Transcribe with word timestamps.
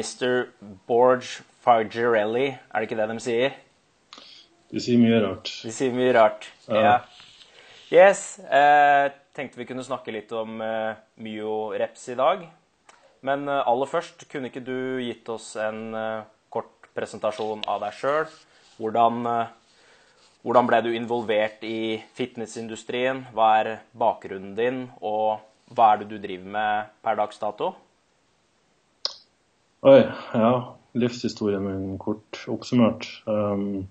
Mr. 0.00 0.48
Borge 0.88 1.44
Fargerelli, 1.60 2.54
er 2.56 2.80
det 2.80 2.88
ikke 2.88 2.96
det 2.96 3.08
de 3.10 3.20
sier? 3.20 3.56
De 4.70 4.80
sier 4.80 5.00
mye 5.02 5.18
rart. 5.20 5.50
De 5.66 5.72
sier 5.74 5.92
mye 5.92 6.12
rart. 6.16 6.46
Ja. 6.70 6.80
Ja. 6.80 6.94
Yes. 7.90 8.38
Eh, 8.38 9.10
tenkte 9.36 9.58
vi 9.60 9.66
kunne 9.68 9.84
snakke 9.84 10.14
litt 10.14 10.30
om 10.32 10.60
eh, 10.64 10.94
myoreps 11.20 12.06
i 12.14 12.16
dag. 12.18 12.46
Men 13.26 13.48
eh, 13.50 13.66
aller 13.68 13.90
først, 13.90 14.24
kunne 14.30 14.48
ikke 14.48 14.62
du 14.64 15.02
gitt 15.04 15.28
oss 15.32 15.52
en 15.60 15.90
eh, 15.98 16.22
kort 16.54 16.88
presentasjon 16.96 17.66
av 17.68 17.82
deg 17.84 17.98
sjøl? 17.98 18.30
Hvordan, 18.78 19.20
eh, 19.26 19.84
hvordan 20.46 20.70
ble 20.70 20.80
du 20.86 20.90
involvert 20.94 21.66
i 21.66 22.00
fitnessindustrien? 22.16 23.26
Hva 23.36 23.52
er 23.58 23.72
bakgrunnen 23.92 24.56
din, 24.56 24.84
og 25.02 25.42
hva 25.74 25.92
er 25.92 26.02
det 26.02 26.12
du 26.14 26.18
driver 26.22 26.56
med 26.56 26.94
per 27.04 27.20
dags 27.20 27.42
dato? 27.42 27.74
Oi, 29.80 30.02
ja. 30.34 30.76
Livshistorien 30.92 31.62
min 31.64 31.98
kort 31.98 32.42
oppsummert. 32.52 33.06
Um, 33.24 33.86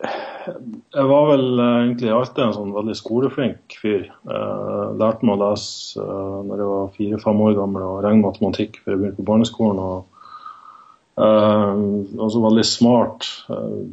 jeg 0.00 1.08
var 1.10 1.26
vel 1.28 1.60
eh, 1.60 1.74
egentlig 1.82 2.12
alltid 2.14 2.40
en 2.46 2.54
sånn 2.56 2.70
veldig 2.72 2.94
skoleflink 2.96 3.76
fyr. 3.82 4.06
Uh, 4.24 4.96
lærte 4.96 5.26
meg 5.28 5.34
å 5.34 5.42
lese 5.42 6.00
uh, 6.00 6.38
når 6.46 6.62
jeg 6.62 6.70
var 6.70 6.94
fire-fem 6.94 7.42
år 7.44 7.58
gammel 7.58 7.84
og 7.84 8.00
regne 8.06 8.24
matematikk 8.24 8.78
før 8.80 8.94
jeg 8.94 9.02
begynte 9.02 9.20
på 9.20 9.28
barneskolen. 9.28 9.82
og 9.84 11.20
uh, 11.20 11.84
også 12.16 12.46
veldig 12.46 12.64
smart 12.64 13.28
uh, 13.52 13.84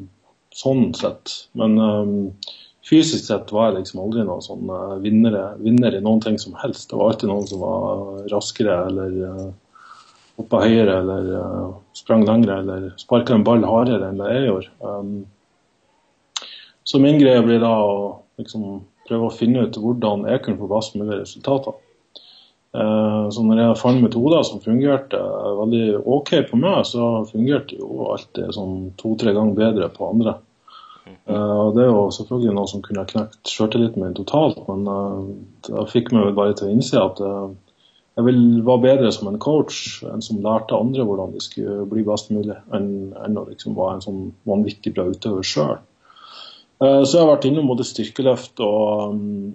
sånn 0.56 0.94
sett. 0.96 1.36
Men 1.60 1.76
um, 1.76 2.16
fysisk 2.88 3.26
sett 3.28 3.52
var 3.52 3.70
jeg 3.70 3.82
liksom 3.82 4.02
aldri 4.04 4.26
noen 4.28 4.44
sånn 4.44 4.70
uh, 4.72 4.98
vinner, 5.04 5.38
vinner 5.62 5.96
i 5.96 6.04
noen 6.04 6.22
ting 6.24 6.38
som 6.40 6.56
helst. 6.62 6.90
Det 6.90 7.00
var 7.00 7.12
alltid 7.12 7.32
noen 7.32 7.48
som 7.50 7.64
var 7.64 8.28
raskere 8.32 8.78
eller 8.90 9.18
uh, 9.28 9.48
hoppa 10.38 10.62
høyere 10.64 11.00
eller 11.02 11.32
uh, 11.34 11.74
sprang 11.98 12.26
lengre 12.28 12.60
eller 12.62 12.92
sparka 13.02 13.36
en 13.36 13.46
ball 13.48 13.66
hardere 13.68 14.12
enn 14.12 14.22
det 14.22 14.30
jeg 14.36 14.46
gjorde. 14.48 14.72
Um, 14.86 15.18
så 16.88 17.02
min 17.04 17.20
greie 17.20 17.44
blir 17.44 17.60
da 17.60 17.74
å 17.84 17.98
liksom, 18.40 18.86
prøve 19.10 19.28
å 19.28 19.36
finne 19.36 19.66
ut 19.66 19.80
hvordan 19.82 20.28
jeg 20.30 20.46
kunne 20.46 20.62
få 20.62 20.72
best 20.72 20.96
mulig 20.96 21.20
resultater. 21.20 21.76
Uh, 22.78 23.28
så 23.34 23.44
når 23.44 23.64
jeg 23.64 23.80
fant 23.82 24.04
metoder 24.04 24.44
som 24.46 24.62
fungerte 24.64 25.20
veldig 25.60 26.04
OK 26.06 26.34
på 26.52 26.60
meg, 26.62 26.84
så 26.88 27.26
fungerte 27.32 27.80
jo 27.80 28.12
alltid 28.14 28.54
sånn 28.56 28.92
to-tre 29.02 29.34
ganger 29.36 29.58
bedre 29.58 29.90
på 29.92 30.12
andre. 30.12 30.38
Uh, 31.28 31.68
og 31.68 31.76
Det 31.76 31.84
er 31.84 31.90
jo 31.92 32.04
selvfølgelig 32.16 32.56
noe 32.56 32.70
som 32.72 32.84
kunne 32.86 33.06
knekt 33.10 33.52
sjøltilliten 33.52 34.04
min 34.04 34.16
totalt, 34.18 34.60
men 34.70 34.88
uh, 34.88 35.26
det 35.68 35.88
fikk 35.92 36.14
meg 36.16 36.36
bare 36.38 36.56
til 36.58 36.70
å 36.70 36.76
innse 36.76 37.02
at 37.02 37.22
uh, 37.24 37.50
jeg 38.18 38.26
vil 38.26 38.42
være 38.66 38.84
bedre 38.86 39.12
som 39.14 39.30
en 39.30 39.40
coach 39.42 40.02
enn 40.08 40.24
som 40.26 40.40
lærte 40.42 40.78
andre 40.78 41.06
hvordan 41.06 41.36
de 41.36 41.44
skulle 41.44 41.86
bli 41.92 42.06
best 42.08 42.32
mulig, 42.34 42.56
enn, 42.74 42.90
enn 43.26 43.38
å 43.38 43.46
liksom 43.50 43.76
være 43.78 43.98
en 44.00 44.06
sånn 44.08 44.24
vanvittig 44.50 44.96
bra 44.96 45.06
utøver 45.12 45.46
sjøl. 45.46 45.78
Så 46.78 47.12
jeg 47.12 47.22
har 47.24 47.30
vært 47.30 47.46
innom 47.50 47.70
både 47.70 47.86
styrkeløft 47.90 48.62
og 48.62 49.14
um, 49.14 49.54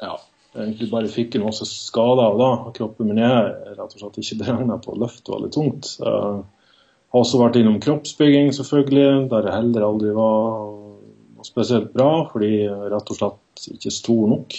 ja, 0.00 0.16
egentlig 0.56 0.88
bare 0.92 1.12
fikk 1.12 1.36
en 1.36 1.46
masse 1.46 1.68
skader 1.68 2.24
av 2.26 2.40
da 2.40 2.50
Kroppen 2.76 3.08
min 3.08 3.20
er 3.24 3.52
rett 3.70 3.94
og 3.94 3.98
slett 3.98 4.18
ikke 4.20 4.40
beregna 4.42 4.80
på 4.80 4.92
å 4.92 5.00
løfte 5.00 5.32
veldig 5.32 5.52
tungt. 5.54 5.94
Jeg 6.00 6.42
har 7.12 7.20
også 7.20 7.40
vært 7.42 7.58
innom 7.60 7.78
kroppsbygging, 7.82 8.52
selvfølgelig, 8.56 9.28
der 9.30 9.48
jeg 9.48 9.56
heller 9.58 9.84
aldri 9.84 10.14
var 10.16 10.62
noe 11.36 11.46
spesielt 11.46 11.92
bra, 11.92 12.24
fordi 12.32 12.52
jeg 12.64 12.90
rett 12.92 13.12
og 13.12 13.18
slett 13.18 13.66
ikke 13.74 13.90
er 13.90 13.96
stor 13.98 14.22
nok. 14.30 14.58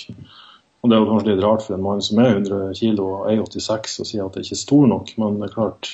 Og 0.83 0.89
Det 0.89 0.95
er 0.95 1.01
jo 1.01 1.09
kanskje 1.09 1.29
litt 1.31 1.43
rart 1.45 1.63
for 1.63 1.77
en 1.77 1.83
mann 1.85 2.01
som 2.03 2.19
er 2.19 2.33
100 2.35 2.73
kg 2.75 3.01
og 3.01 3.27
1,86 3.31 4.01
å 4.03 4.07
si 4.07 4.19
at 4.19 4.37
jeg 4.37 4.45
ikke 4.45 4.57
er 4.57 4.63
stor 4.65 4.87
nok, 4.91 5.13
men 5.17 5.37
det 5.39 5.47
er 5.47 5.53
klart, 5.55 5.91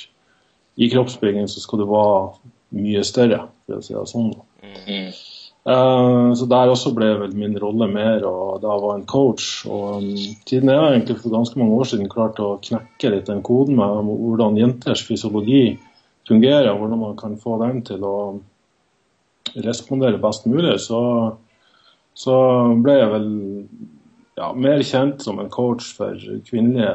i 0.79 0.89
kroppsbygging 0.89 1.49
så 1.51 1.61
skal 1.61 1.83
du 1.83 1.89
være 1.89 2.23
mye 2.79 3.03
større, 3.07 3.43
for 3.67 3.79
å 3.79 3.85
si 3.85 3.95
det 3.95 4.07
sånn. 4.09 4.31
Mm. 4.89 5.11
Uh, 5.69 6.31
så 6.39 6.47
der 6.49 6.71
også 6.71 6.93
ble 6.95 7.09
vel 7.19 7.35
min 7.37 7.57
rolle 7.61 7.85
mer 7.91 8.23
og 8.25 8.63
da 8.63 8.77
var 8.81 8.95
en 8.97 9.05
coach. 9.09 9.67
Og 9.69 9.99
um, 10.01 10.09
tiden 10.49 10.71
jeg 10.73 10.95
egentlig 10.95 11.19
for 11.19 11.35
ganske 11.35 11.59
mange 11.61 11.77
år 11.77 11.91
siden 11.91 12.09
klarte 12.11 12.45
å 12.45 12.57
knekke 12.63 13.13
litt 13.13 13.29
den 13.29 13.43
koden 13.45 13.77
med 13.77 14.09
hvordan 14.09 14.57
jenters 14.57 15.03
fysiologi 15.05 15.77
fungerer, 16.29 16.71
og 16.71 16.81
hvordan 16.81 17.03
man 17.03 17.19
kan 17.19 17.37
få 17.41 17.57
dem 17.63 17.81
til 17.87 18.05
å 18.05 18.17
respondere 19.65 20.21
best 20.21 20.45
mulig, 20.49 20.75
så, 20.83 21.01
så 22.17 22.35
ble 22.83 22.95
jeg 22.99 23.13
vel 23.15 23.29
ja, 24.39 24.51
mer 24.53 24.83
kjent 24.85 25.25
som 25.25 25.41
en 25.41 25.51
coach 25.51 25.89
for 25.97 26.15
kvinnelige 26.47 26.93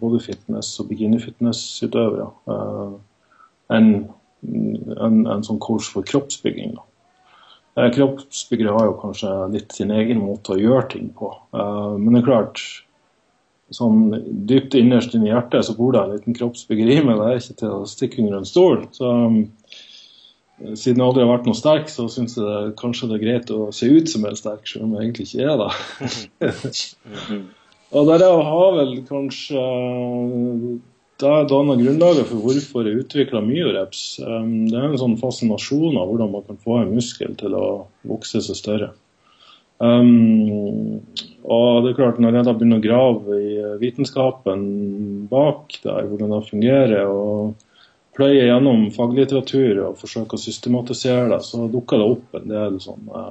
både 0.00 0.20
fitness- 0.22 0.76
og 0.82 0.92
bikini-fitness-utøvere 0.92 2.28
uh, 2.52 2.92
enn 3.74 3.90
en, 4.46 5.24
en 5.26 5.42
sånn 5.42 5.58
coach 5.62 5.88
for 5.90 6.06
kroppsbygging. 6.06 6.76
da. 6.76 6.84
Eh, 7.78 7.88
Kroppsbyggere 7.94 8.74
har 8.74 8.86
jo 8.88 8.98
kanskje 9.00 9.32
litt 9.54 9.74
sin 9.74 9.90
egen 9.94 10.20
måte 10.22 10.54
å 10.54 10.60
gjøre 10.60 10.86
ting 10.94 11.08
på. 11.14 11.32
Uh, 11.54 11.94
men 11.98 12.14
det 12.14 12.22
er 12.22 12.28
klart, 12.28 12.62
sånn 13.74 14.12
dypt 14.48 14.76
innerst 14.78 15.14
inni 15.16 15.30
hjertet 15.32 15.66
så 15.66 15.74
bor 15.76 15.92
det 15.94 16.02
en 16.02 16.14
liten 16.16 16.36
kroppsbegrime. 16.36 17.16
Det 17.18 17.28
er 17.28 17.40
ikke 17.40 17.60
til 17.62 17.74
å 17.76 17.88
stikke 17.88 18.22
under 18.22 18.40
en 18.40 18.48
stol. 18.48 18.82
Så 18.96 19.12
um, 19.12 19.38
siden 20.72 21.02
jeg 21.02 21.06
aldri 21.06 21.24
har 21.24 21.32
vært 21.34 21.48
noe 21.48 21.58
sterk, 21.58 21.90
så 21.92 22.08
syns 22.12 22.36
jeg 22.38 22.46
det, 22.46 22.76
kanskje 22.80 23.10
det 23.10 23.18
er 23.18 23.24
greit 23.24 23.52
å 23.54 23.68
se 23.74 23.90
ut 23.92 24.10
som 24.10 24.24
jeg 24.24 24.34
er 24.34 24.40
sterk, 24.40 24.68
selv 24.70 24.86
om 24.86 24.94
jeg 24.96 25.06
egentlig 25.06 25.28
ikke 25.28 25.48
er 25.52 25.56
det. 25.62 25.72
Og 27.98 28.08
der 28.08 28.20
jeg 28.20 28.46
har 28.50 28.72
vel 28.76 28.94
kanskje 29.08 29.60
det 31.18 31.36
danna 31.50 31.74
grunnlaget 31.74 32.28
for 32.28 32.44
hvorfor 32.44 32.86
jeg 32.86 33.02
utvikla 33.02 33.40
myoreps. 33.42 34.02
Um, 34.22 34.68
det 34.70 34.78
er 34.78 34.88
en 34.88 35.00
sånn 35.00 35.18
fascinasjon 35.20 35.96
av 35.98 36.08
hvordan 36.10 36.32
man 36.34 36.44
kan 36.46 36.60
få 36.62 36.80
en 36.82 36.94
muskel 36.94 37.34
til 37.40 37.56
å 37.58 37.66
vokse 38.08 38.42
seg 38.44 38.58
større. 38.58 38.90
Um, 39.78 41.00
og 41.48 41.84
det 41.84 41.92
er 41.92 41.98
klart, 42.00 42.18
når 42.20 42.38
jeg 42.38 42.46
da 42.48 42.54
begynner 42.56 42.80
å 42.80 42.84
grave 42.84 43.38
i 43.38 43.52
vitenskapen 43.80 44.64
bak 45.30 45.78
der, 45.84 46.08
hvordan 46.08 46.34
det 46.34 46.48
fungerer, 46.48 47.06
og 47.08 47.54
pløye 48.18 48.48
gjennom 48.48 48.88
faglitteratur 48.94 49.84
og 49.86 50.00
forsøke 50.00 50.36
å 50.36 50.42
systematisere 50.42 51.28
det, 51.30 51.40
så 51.46 51.68
dukker 51.70 52.02
det 52.02 52.10
opp 52.16 52.36
en 52.40 52.50
del 52.50 52.80
sånne 52.82 53.24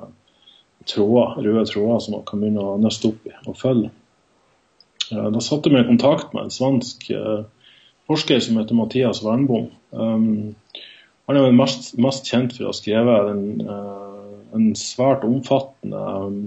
tråder, 0.88 1.36
røde 1.44 1.68
tråder 1.68 2.02
som 2.06 2.16
man 2.16 2.26
kan 2.30 2.42
begynne 2.42 2.64
å 2.64 2.80
nøste 2.80 3.12
opp 3.12 3.28
i 3.28 3.36
og 3.44 3.60
følge. 3.60 3.92
Uh, 5.12 5.28
da 5.36 5.44
satte 5.44 5.70
jeg 5.70 5.76
meg 5.76 5.86
i 5.86 5.92
kontakt 5.92 6.34
med 6.34 6.48
en 6.48 6.58
svensk 6.58 7.12
forsker 8.08 8.40
som 8.44 8.60
heter 8.60 8.78
Mathias 8.78 9.22
Wernbom. 9.26 9.68
Um, 9.92 10.56
han 11.28 11.38
er 11.38 11.48
vel 11.50 11.58
mest, 11.58 11.92
mest, 12.00 12.28
kjent 12.30 12.56
for 12.56 12.68
å 12.68 12.72
ha 12.72 12.78
skrevet 12.78 13.32
den 13.32 13.68
uh, 13.68 14.07
en 14.56 14.72
svært 14.78 15.26
omfattende 15.28 16.02
um, 16.28 16.40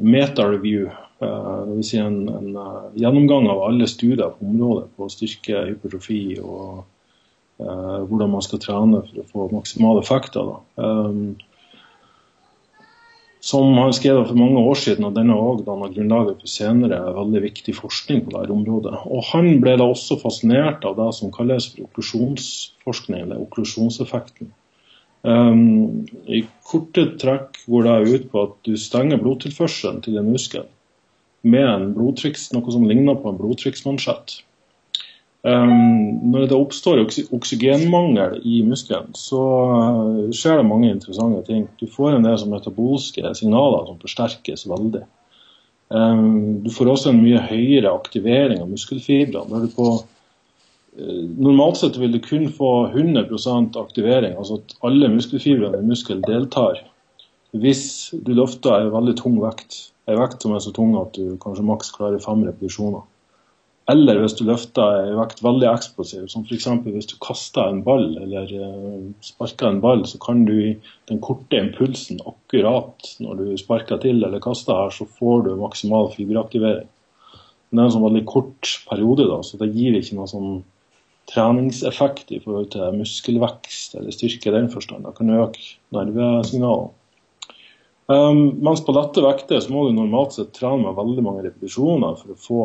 meta-review. 0.00 0.88
Uh, 1.22 1.64
Dvs. 1.68 1.90
Si 1.90 2.00
en, 2.00 2.24
en 2.28 2.50
uh, 2.56 2.90
gjennomgang 2.98 3.48
av 3.52 3.62
alle 3.68 3.88
studier 3.90 4.34
på 4.34 4.50
området 4.50 4.90
på 4.96 5.08
styrke, 5.12 5.66
hypertrofi 5.70 6.38
og 6.42 6.84
eh, 7.62 8.00
hvordan 8.08 8.32
man 8.34 8.42
skal 8.44 8.60
trene 8.62 9.02
for 9.06 9.22
å 9.22 9.26
få 9.30 9.48
maksimale 9.54 10.02
effekter. 10.02 10.56
Um, 10.80 11.36
som 13.44 13.76
han 13.76 13.92
skrev 13.92 14.22
for 14.24 14.38
mange 14.40 14.56
år 14.56 14.78
siden, 14.80 15.04
og 15.04 15.16
denne 15.18 15.34
òg 15.36 15.66
danna 15.66 15.90
grunnlaget 15.92 16.40
for 16.40 16.48
senere 16.48 17.00
veldig 17.12 17.42
viktig 17.44 17.74
forskning 17.76 18.22
på 18.24 18.32
dette 18.32 18.54
området. 18.54 18.94
Og 19.04 19.20
Han 19.34 19.60
ble 19.60 19.74
da 19.76 19.84
også 19.92 20.16
fascinert 20.22 20.86
av 20.88 20.96
det 20.96 21.10
som 21.18 21.32
kalles 21.34 21.66
for 21.74 21.84
okklusjonsforskning, 21.84 23.26
eller 23.26 23.42
okklusjonseffekten. 23.44 24.48
Um, 25.24 26.04
I 26.28 26.42
korte 26.68 27.06
trekk 27.20 27.62
går 27.64 27.86
det 27.86 28.14
ut 28.14 28.24
på 28.32 28.42
at 28.44 28.56
du 28.68 28.74
stenger 28.76 29.20
blodtilførselen 29.22 30.02
til 30.04 30.18
den 30.18 30.28
muskel 30.34 30.66
med 31.44 31.64
en 31.68 31.86
blodtriks, 31.96 32.50
noe 32.52 32.72
som 32.72 32.84
ligner 32.88 33.16
på 33.20 33.30
en 33.30 33.38
blodtrykksmansjett. 33.40 34.38
Um, 35.44 36.30
når 36.32 36.46
det 36.48 36.56
oppstår 36.56 37.02
oksygenmangel 37.04 38.38
i 38.48 38.62
muskelen, 38.64 39.10
så 39.16 39.40
uh, 39.40 40.30
skjer 40.32 40.60
det 40.60 40.68
mange 40.70 40.88
interessante 40.88 41.42
ting. 41.50 41.66
Du 41.80 41.84
får 41.90 42.16
en 42.16 42.24
del 42.24 42.46
metabolske 42.48 43.34
signaler 43.36 43.84
som 43.88 44.00
forsterkes 44.00 44.64
veldig. 44.70 45.04
Um, 45.92 46.64
du 46.64 46.70
får 46.72 46.94
også 46.94 47.12
en 47.12 47.20
mye 47.20 47.42
høyere 47.44 47.92
aktivering 47.92 48.64
av 48.64 48.72
muskelfibrene. 48.72 49.68
uh, 49.76 50.00
normalt 50.94 51.80
sett 51.80 51.96
vil 51.98 52.12
du 52.12 52.20
kun 52.22 52.46
få 52.52 52.88
100% 52.92 53.78
aktivering, 53.80 54.36
altså 54.38 54.60
at 54.60 54.76
alle 54.86 55.10
muskelfibrene 55.10 55.80
i 55.80 55.88
muskelen 55.88 56.22
deltar. 56.26 56.78
Hvis 57.54 58.14
du 58.14 58.34
løfter 58.34 58.76
en 58.78 58.92
veldig 58.94 59.16
tung 59.18 59.40
vekt, 59.42 59.90
en 60.10 60.20
vekt 60.20 60.44
som 60.44 60.54
er 60.54 60.62
så 60.62 60.74
tung 60.74 60.94
at 61.00 61.16
du 61.16 61.36
kanskje 61.42 61.66
maks 61.66 61.92
klarer 61.94 62.22
fem 62.22 62.44
repetisjoner. 62.46 63.02
Eller 63.90 64.16
hvis 64.16 64.32
du 64.38 64.46
løfter 64.48 65.10
en 65.10 65.18
vekt 65.18 65.42
veldig 65.44 65.66
eksplosiv, 65.68 66.24
som 66.32 66.46
f.eks. 66.46 66.70
hvis 66.86 67.10
du 67.10 67.18
kaster 67.20 67.68
en 67.68 67.82
ball 67.84 68.14
eller 68.16 68.48
uh, 68.48 69.10
sparker 69.20 69.68
en 69.68 69.82
ball, 69.84 70.06
så 70.08 70.18
kan 70.22 70.46
du 70.48 70.54
i 70.54 70.70
den 71.10 71.20
korte 71.24 71.60
impulsen 71.60 72.22
akkurat 72.24 73.10
når 73.20 73.42
du 73.42 73.50
sparker 73.60 74.00
til 74.00 74.24
eller 74.24 74.40
kaster 74.42 74.78
her, 74.78 74.94
så 74.94 75.04
får 75.18 75.44
du 75.44 75.56
maksimal 75.60 76.08
fiberaktivering. 76.14 76.88
Men 77.68 77.76
det 77.76 77.82
er 77.82 77.90
en 77.90 77.96
sånn 77.98 78.06
veldig 78.06 78.24
kort 78.30 78.72
periode, 78.88 79.28
da, 79.28 79.42
så 79.44 79.60
det 79.60 79.74
gir 79.74 79.98
ikke 79.98 80.16
noe 80.16 80.30
sånn 80.32 80.62
treningseffekt 81.30 82.32
i 82.34 82.40
forhold 82.42 82.72
til 82.74 82.98
muskelvekst 82.98 83.96
eller 83.98 84.14
styrke 84.14 84.50
i 84.50 84.54
den 84.54 84.68
forstand. 84.72 85.06
Det 85.06 85.16
kan 85.16 85.32
øke 85.32 85.72
nervesignalene. 85.94 86.92
Um, 88.06 88.60
mens 88.60 88.82
på 88.84 88.92
lette 88.92 89.22
vekter 89.24 89.62
så 89.64 89.72
må 89.72 89.86
du 89.86 89.94
normalt 89.96 90.34
sett 90.36 90.50
trene 90.52 90.82
med 90.82 90.96
veldig 90.98 91.22
mange 91.24 91.44
repetisjoner 91.46 92.18
for 92.18 92.34
å 92.34 92.40
få 92.40 92.64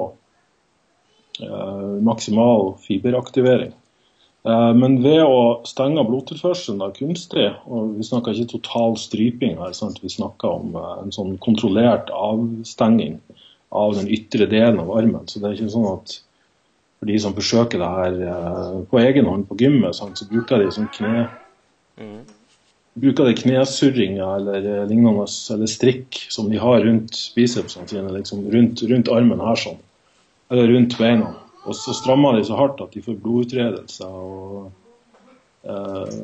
uh, 1.46 1.94
maksimal 2.04 2.74
fiberaktivering. 2.84 3.72
Uh, 4.44 4.74
men 4.76 4.98
ved 5.04 5.24
å 5.24 5.62
stenge 5.68 6.04
blodtilførselen 6.08 6.84
da, 6.84 6.90
kunstig, 6.96 7.48
og 7.72 7.96
vi 7.96 8.08
snakker 8.08 8.36
ikke 8.36 8.58
total 8.58 9.00
stryping 9.00 9.56
her, 9.64 9.72
sant? 9.78 10.04
vi 10.04 10.12
snakker 10.12 10.60
om 10.60 10.76
uh, 10.76 10.98
en 11.06 11.16
sånn 11.16 11.38
kontrollert 11.44 12.12
avstenging 12.12 13.22
av 13.72 13.96
den 13.96 14.12
ytre 14.12 14.50
delen 14.52 14.82
av 14.84 14.92
armen. 14.92 15.24
Så 15.32 15.40
det 15.40 15.54
er 15.54 15.56
ikke 15.56 15.72
sånn 15.72 15.92
at 15.94 16.20
for 17.00 17.10
de 17.10 17.20
som 17.22 17.36
forsøker 17.36 17.80
det 17.80 17.94
her 17.96 18.84
på 18.92 19.00
egen 19.00 19.30
hånd 19.30 19.48
på 19.48 19.58
gymmet, 19.62 19.96
sant? 19.96 20.20
så 20.20 20.28
bruker 20.30 20.62
de 20.64 20.74
sånn 20.76 20.92
kne... 20.96 21.30
Mm 22.00 22.20
bruker 23.00 23.26
de 23.26 23.36
knesurringer 23.36 24.36
eller 24.36 24.66
eh, 24.66 24.88
lignende, 24.88 25.26
eller 25.54 25.70
strikk 25.70 26.26
som 26.30 26.50
de 26.50 26.60
har 26.60 26.82
rundt 26.86 27.20
bicepsene 27.36 27.88
sine, 27.88 28.12
liksom 28.16 28.46
rundt, 28.52 28.84
rundt, 28.90 29.12
armen 29.14 29.44
her 29.44 29.60
sånn, 29.60 29.80
eller 30.52 30.72
rundt 30.74 30.98
beina. 31.00 31.34
Og 31.68 31.76
så 31.78 31.94
strammer 31.96 32.38
de 32.38 32.46
så 32.48 32.58
hardt 32.58 32.82
at 32.84 32.96
de 32.96 33.04
får 33.04 33.20
blodutredelser 33.24 34.10
og 34.10 34.72
eh, 35.68 36.18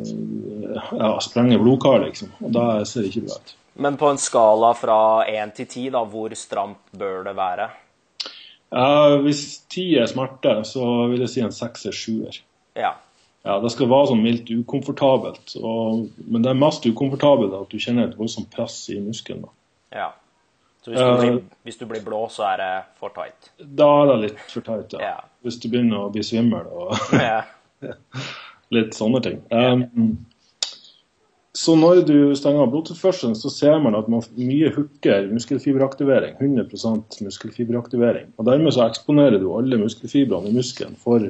ja, 0.96 1.12
sprenger 1.24 1.62
blodkar, 1.62 2.02
liksom. 2.08 2.34
Og 2.42 2.56
da 2.56 2.68
ser 2.88 3.06
det 3.06 3.14
ikke 3.14 3.28
bra 3.30 3.40
ut. 3.40 3.56
Men 3.86 3.98
på 4.00 4.08
en 4.08 4.22
skala 4.22 4.72
fra 4.80 5.00
én 5.28 5.52
til 5.56 5.68
ti, 5.68 5.90
da, 5.92 6.06
hvor 6.08 6.32
stramt 6.40 6.96
bør 6.96 7.26
det 7.28 7.36
være? 7.38 7.68
Ja, 8.74 9.18
hvis 9.24 9.44
ti 9.72 9.92
er 10.00 10.10
smerte, 10.10 10.58
så 10.68 11.08
vil 11.12 11.24
jeg 11.24 11.32
si 11.32 11.44
en 11.46 11.54
sekser-sjuer. 11.56 12.40
Ja. 12.80 12.96
Ja, 13.46 13.60
det 13.62 13.70
skal 13.76 13.90
være 13.92 14.10
sånn 14.10 14.24
mildt 14.26 14.50
ukomfortabelt. 14.50 15.54
Og, 15.62 16.08
men 16.26 16.46
det 16.46 16.50
er 16.50 16.58
mest 16.58 16.86
ukomfortabelt 16.90 17.54
at 17.54 17.70
du 17.70 17.78
kjenner 17.82 18.10
et 18.10 18.18
voldsomt 18.18 18.50
press 18.54 18.80
i 18.90 18.98
muskelen. 19.04 19.46
Ja. 19.94 20.10
Så 20.82 20.92
hvis 20.92 21.02
du, 21.02 21.22
blir, 21.22 21.38
uh, 21.38 21.60
hvis 21.66 21.78
du, 21.78 21.86
blir, 21.90 22.02
blå, 22.06 22.24
så 22.30 22.48
er 22.52 22.62
det 22.62 22.72
for 23.02 23.14
tight? 23.14 23.52
Da 23.58 23.88
er 24.02 24.12
det 24.12 24.18
litt 24.24 24.42
for 24.50 24.66
tight, 24.66 24.98
ja. 24.98 25.14
ja. 25.14 25.30
Hvis 25.46 25.60
du 25.62 25.70
begynner 25.70 26.08
å 26.08 26.12
bli 26.14 26.26
svimmel 26.26 26.68
og 26.70 26.94
litt 28.76 28.98
sånne 28.98 29.22
ting. 29.26 29.40
Um, 29.54 30.12
så 31.56 31.76
når 31.80 32.02
du 32.04 32.18
stenger 32.36 32.66
av 32.66 32.72
blodtilførselen, 32.74 33.36
så 33.40 33.50
ser 33.54 33.78
man 33.80 33.96
at 33.96 34.10
man 34.12 34.24
mye 34.36 34.74
hooker 34.76 35.30
muskelfiberaktivering. 35.32 36.36
100% 36.44 37.22
muskelfiberaktivering. 37.24 38.34
Og 38.36 38.50
dermed 38.50 38.76
så 38.76 38.84
eksponerer 38.90 39.40
du 39.40 39.48
alle 39.56 39.80
muskelfibrene 39.80 40.52
i 40.52 40.56
muskelen 40.58 40.98
for 41.00 41.30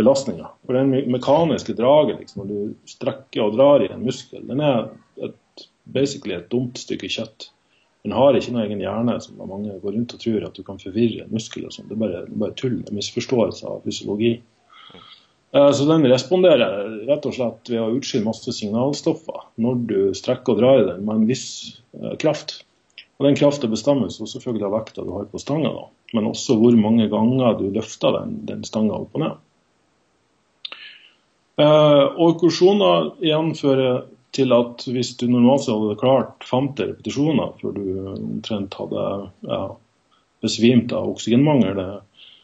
belastninger. 0.00 0.48
For 0.64 0.78
den 0.78 0.94
mekaniske 1.12 1.76
draget, 1.76 2.16
liksom, 2.22 2.46
når 2.46 2.48
du 2.48 2.88
strekker 2.88 3.44
og 3.44 3.58
drar 3.58 3.84
i 3.84 3.90
en 3.92 4.06
muskel, 4.06 4.46
den 4.48 4.64
er 4.64 4.88
et, 5.26 5.68
basically 5.84 6.38
et 6.38 6.48
dumt 6.52 6.80
stykke 6.80 7.10
kjøtt. 7.12 7.50
Den 8.06 8.14
har 8.16 8.36
ikke 8.36 8.54
noen 8.54 8.64
egen 8.64 8.80
hjerne, 8.80 9.18
som 9.20 9.40
mange 9.42 9.74
går 9.82 9.98
rundt 9.98 10.14
og 10.16 10.22
tror 10.22 10.48
at 10.48 10.56
du 10.56 10.64
kan 10.64 10.80
forvirre 10.80 11.26
en 11.26 11.34
muskel. 11.34 11.66
og 11.68 11.74
sånt. 11.76 11.90
Det 11.90 11.98
er 11.98 12.04
bare, 12.06 12.24
bare 12.30 12.56
tull, 12.56 12.80
misforståelse 12.94 13.68
av 13.68 13.82
fysiologi. 13.84 14.38
Eh, 15.52 15.70
så 15.72 15.84
den 15.88 16.06
responderer 16.10 16.90
rett 17.08 17.26
og 17.26 17.36
slett 17.36 17.70
ved 17.72 17.80
å 17.80 17.92
utskille 17.96 18.26
masse 18.26 18.52
signalstoffer 18.52 19.46
når 19.62 19.84
du 19.88 19.98
strekker 20.16 20.54
og 20.54 20.60
drar 20.60 20.82
i 20.82 20.88
den 20.90 21.04
med 21.06 21.22
en 21.22 21.28
viss 21.30 21.46
eh, 21.96 22.16
kraft. 22.20 22.60
Og 23.18 23.26
Den 23.26 23.38
krafta 23.38 23.66
bestemmes 23.70 24.20
jo 24.20 24.28
selvfølgelig 24.30 24.68
av 24.68 24.74
vekta 24.76 25.04
du 25.06 25.10
har 25.16 25.26
på 25.30 25.40
stanga, 25.42 25.72
men 26.14 26.28
også 26.28 26.54
hvor 26.60 26.76
mange 26.78 27.08
ganger 27.10 27.56
du 27.58 27.66
løfter 27.74 28.14
den, 28.20 28.36
den 28.46 28.62
stanga 28.66 29.00
opp 29.00 29.16
og 29.16 29.24
ned. 29.24 29.40
Eh, 31.58 32.04
og 32.22 32.38
korsjoner 32.44 33.10
igjen 33.24 33.50
fører 33.58 34.04
til 34.36 34.52
at 34.54 34.84
hvis 34.86 35.16
du 35.18 35.26
normalt 35.32 35.66
hadde 35.66 35.96
klart 35.98 36.44
50 36.46 36.92
repetisjoner 36.92 37.56
før 37.58 37.74
du 37.74 37.84
omtrent 38.12 38.76
hadde 38.78 39.06
ja, 39.48 39.62
besvimt 40.44 40.92
av 40.94 41.08
oksygenmangel, 41.16 41.80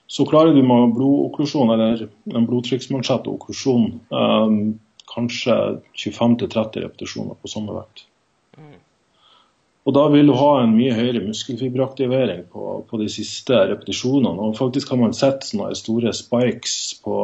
så 0.06 0.26
klarer 0.28 0.54
du 0.54 0.62
med 0.62 0.94
blodokklusjon 0.96 1.70
eller 1.74 2.06
en 2.34 2.48
blodtrykksmansjett 2.48 3.28
og 3.28 3.38
okklusjon 3.38 3.86
eh, 4.12 4.56
kanskje 5.14 5.60
25-30 5.96 6.84
repetisjoner 6.84 7.38
på 7.40 7.50
samme 7.50 7.76
vekt. 7.76 8.08
Og 9.84 9.92
da 9.92 10.06
vil 10.08 10.30
du 10.30 10.32
ha 10.38 10.62
en 10.62 10.72
mye 10.72 10.94
høyere 10.96 11.20
muskelfiberaktivering 11.26 12.46
på, 12.52 12.78
på 12.88 13.00
de 13.02 13.08
siste 13.12 13.58
repetisjonene. 13.68 14.40
Og 14.40 14.56
faktisk 14.56 14.94
har 14.94 15.00
man 15.02 15.12
sett 15.16 15.44
sånne 15.44 15.74
store 15.76 16.12
spikes 16.16 16.76
på, 17.04 17.16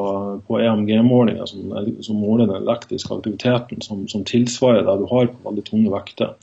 på 0.45 0.61
EMG-målinger 0.61 1.49
som, 1.49 1.73
som, 2.05 2.21
måler 2.21 2.51
den 2.51 2.61
elektriske 2.61 3.17
aktiviteten 3.17 3.81
som, 3.85 4.05
som, 4.13 4.27
tilsvarer 4.29 4.85
det 4.85 4.99
du 5.01 5.07
har 5.09 5.33
på 5.33 5.49
veldig 5.49 5.65
tunge 5.71 5.95
vekter. 5.95 6.35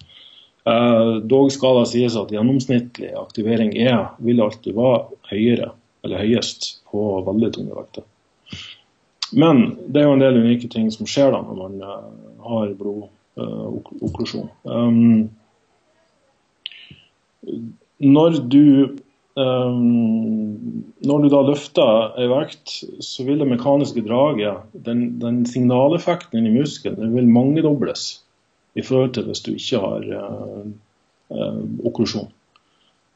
Eh, 0.65 1.11
dog 1.29 1.51
skal 1.53 1.83
det 1.83 1.91
sies 1.93 2.17
at 2.17 2.33
gjennomsnittlig 2.33 3.13
aktivering 3.21 3.75
er, 3.77 4.07
vil 4.17 4.41
alltid 4.41 4.73
være 4.79 5.03
høyere, 5.29 5.69
eller 6.07 6.23
høyest, 6.23 6.69
på 6.87 7.03
veldig 7.27 7.51
tunge 7.57 7.77
vekter. 7.77 8.07
Men 9.35 9.75
det 9.87 10.01
er 10.01 10.07
jo 10.07 10.15
en 10.15 10.23
del 10.23 10.39
unike 10.39 10.69
ting 10.71 10.87
som 10.93 11.09
skjer 11.09 11.33
da 11.35 11.41
når 11.43 11.57
man 11.59 11.73
uh, 11.83 12.05
har 12.47 12.71
blodokklusjon. 12.79 14.47
Eh, 14.63 14.71
um, 14.71 15.27
når 18.03 18.39
du 18.47 18.63
Um, 19.37 20.87
når 21.05 21.19
du 21.21 21.27
da 21.29 21.43
løfter 21.45 22.15
ei 22.17 22.25
vekt, 22.31 22.71
så 23.05 23.21
vil 23.27 23.37
det 23.37 23.45
mekaniske 23.51 24.01
draget, 24.01 24.63
den, 24.73 25.19
den 25.21 25.43
signaleffekten 25.45 26.41
i 26.41 26.53
muskelen, 26.55 26.97
den 26.97 27.13
vil 27.13 27.29
mangedobles 27.29 28.07
i 28.73 28.81
forhold 28.81 29.13
til 29.13 29.27
hvis 29.29 29.43
du 29.45 29.51
ikke 29.53 29.81
har 29.83 30.07
uh, 30.09 30.65
uh, 31.37 31.61
okklusjon. 31.85 32.31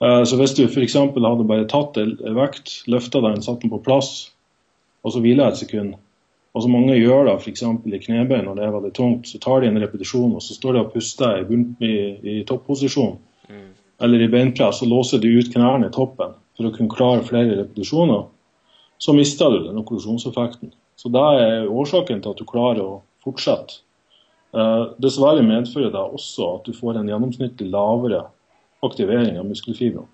Uh, 0.01 0.23
så 0.25 0.37
hvis 0.39 0.55
du 0.57 0.63
f.eks. 0.65 0.97
hadde 0.97 1.49
bare 1.49 1.67
tatt 1.69 1.99
ei 2.01 2.35
vekt, 2.37 2.81
løfta 2.89 3.21
den, 3.21 3.41
satt 3.45 3.61
den 3.61 3.73
på 3.73 3.81
plass, 3.85 4.31
og 5.05 5.13
så 5.13 5.21
hviler 5.21 5.51
et 5.51 5.61
sekund, 5.61 5.95
og 6.51 6.63
så 6.63 6.69
mange 6.69 6.97
gjør 6.97 7.29
da 7.29 7.35
f.eks. 7.37 7.63
i 7.63 8.01
knebein 8.05 8.47
når 8.47 8.57
det 8.57 8.65
er 8.65 8.73
veldig 8.75 8.95
tungt, 8.97 9.29
så 9.29 9.39
tar 9.41 9.61
de 9.61 9.69
en 9.69 9.81
repetisjon, 9.81 10.33
og 10.35 10.41
så 10.43 10.57
står 10.57 10.75
de 10.75 10.83
og 10.83 10.95
puster 10.95 11.45
i, 11.45 11.61
i, 11.85 11.93
i 12.33 12.41
topposisjon. 12.49 13.19
Mm 13.51 13.69
eller 14.01 14.21
i 14.21 14.29
beinpress 14.31 14.81
og 14.81 14.91
låser 14.91 15.21
de 15.21 15.31
ut 15.37 15.51
knærne 15.53 15.89
i 15.89 15.93
toppen 15.93 16.33
for 16.57 16.67
å 16.67 16.73
kunne 16.75 16.93
klare 16.93 17.25
flere 17.25 17.57
repetisjoner, 17.59 18.25
så 19.01 19.13
mister 19.17 19.53
du 19.53 19.61
den 19.67 19.79
okklusjonseffekten. 19.81 20.73
Så 20.97 21.09
det 21.13 21.21
er 21.21 21.69
årsaken 21.69 22.21
til 22.21 22.33
at 22.33 22.41
du 22.41 22.47
klarer 22.49 22.81
å 22.83 22.99
fortsette. 23.25 23.81
Eh, 24.53 24.83
dessverre 25.01 25.45
medfører 25.45 25.93
det 25.93 26.01
også 26.01 26.49
at 26.57 26.67
du 26.67 26.75
får 26.75 26.99
en 26.99 27.09
gjennomsnittlig 27.09 27.69
lavere 27.71 28.25
aktivering 28.85 29.37
av 29.39 29.47
muskelfibrene. 29.49 30.09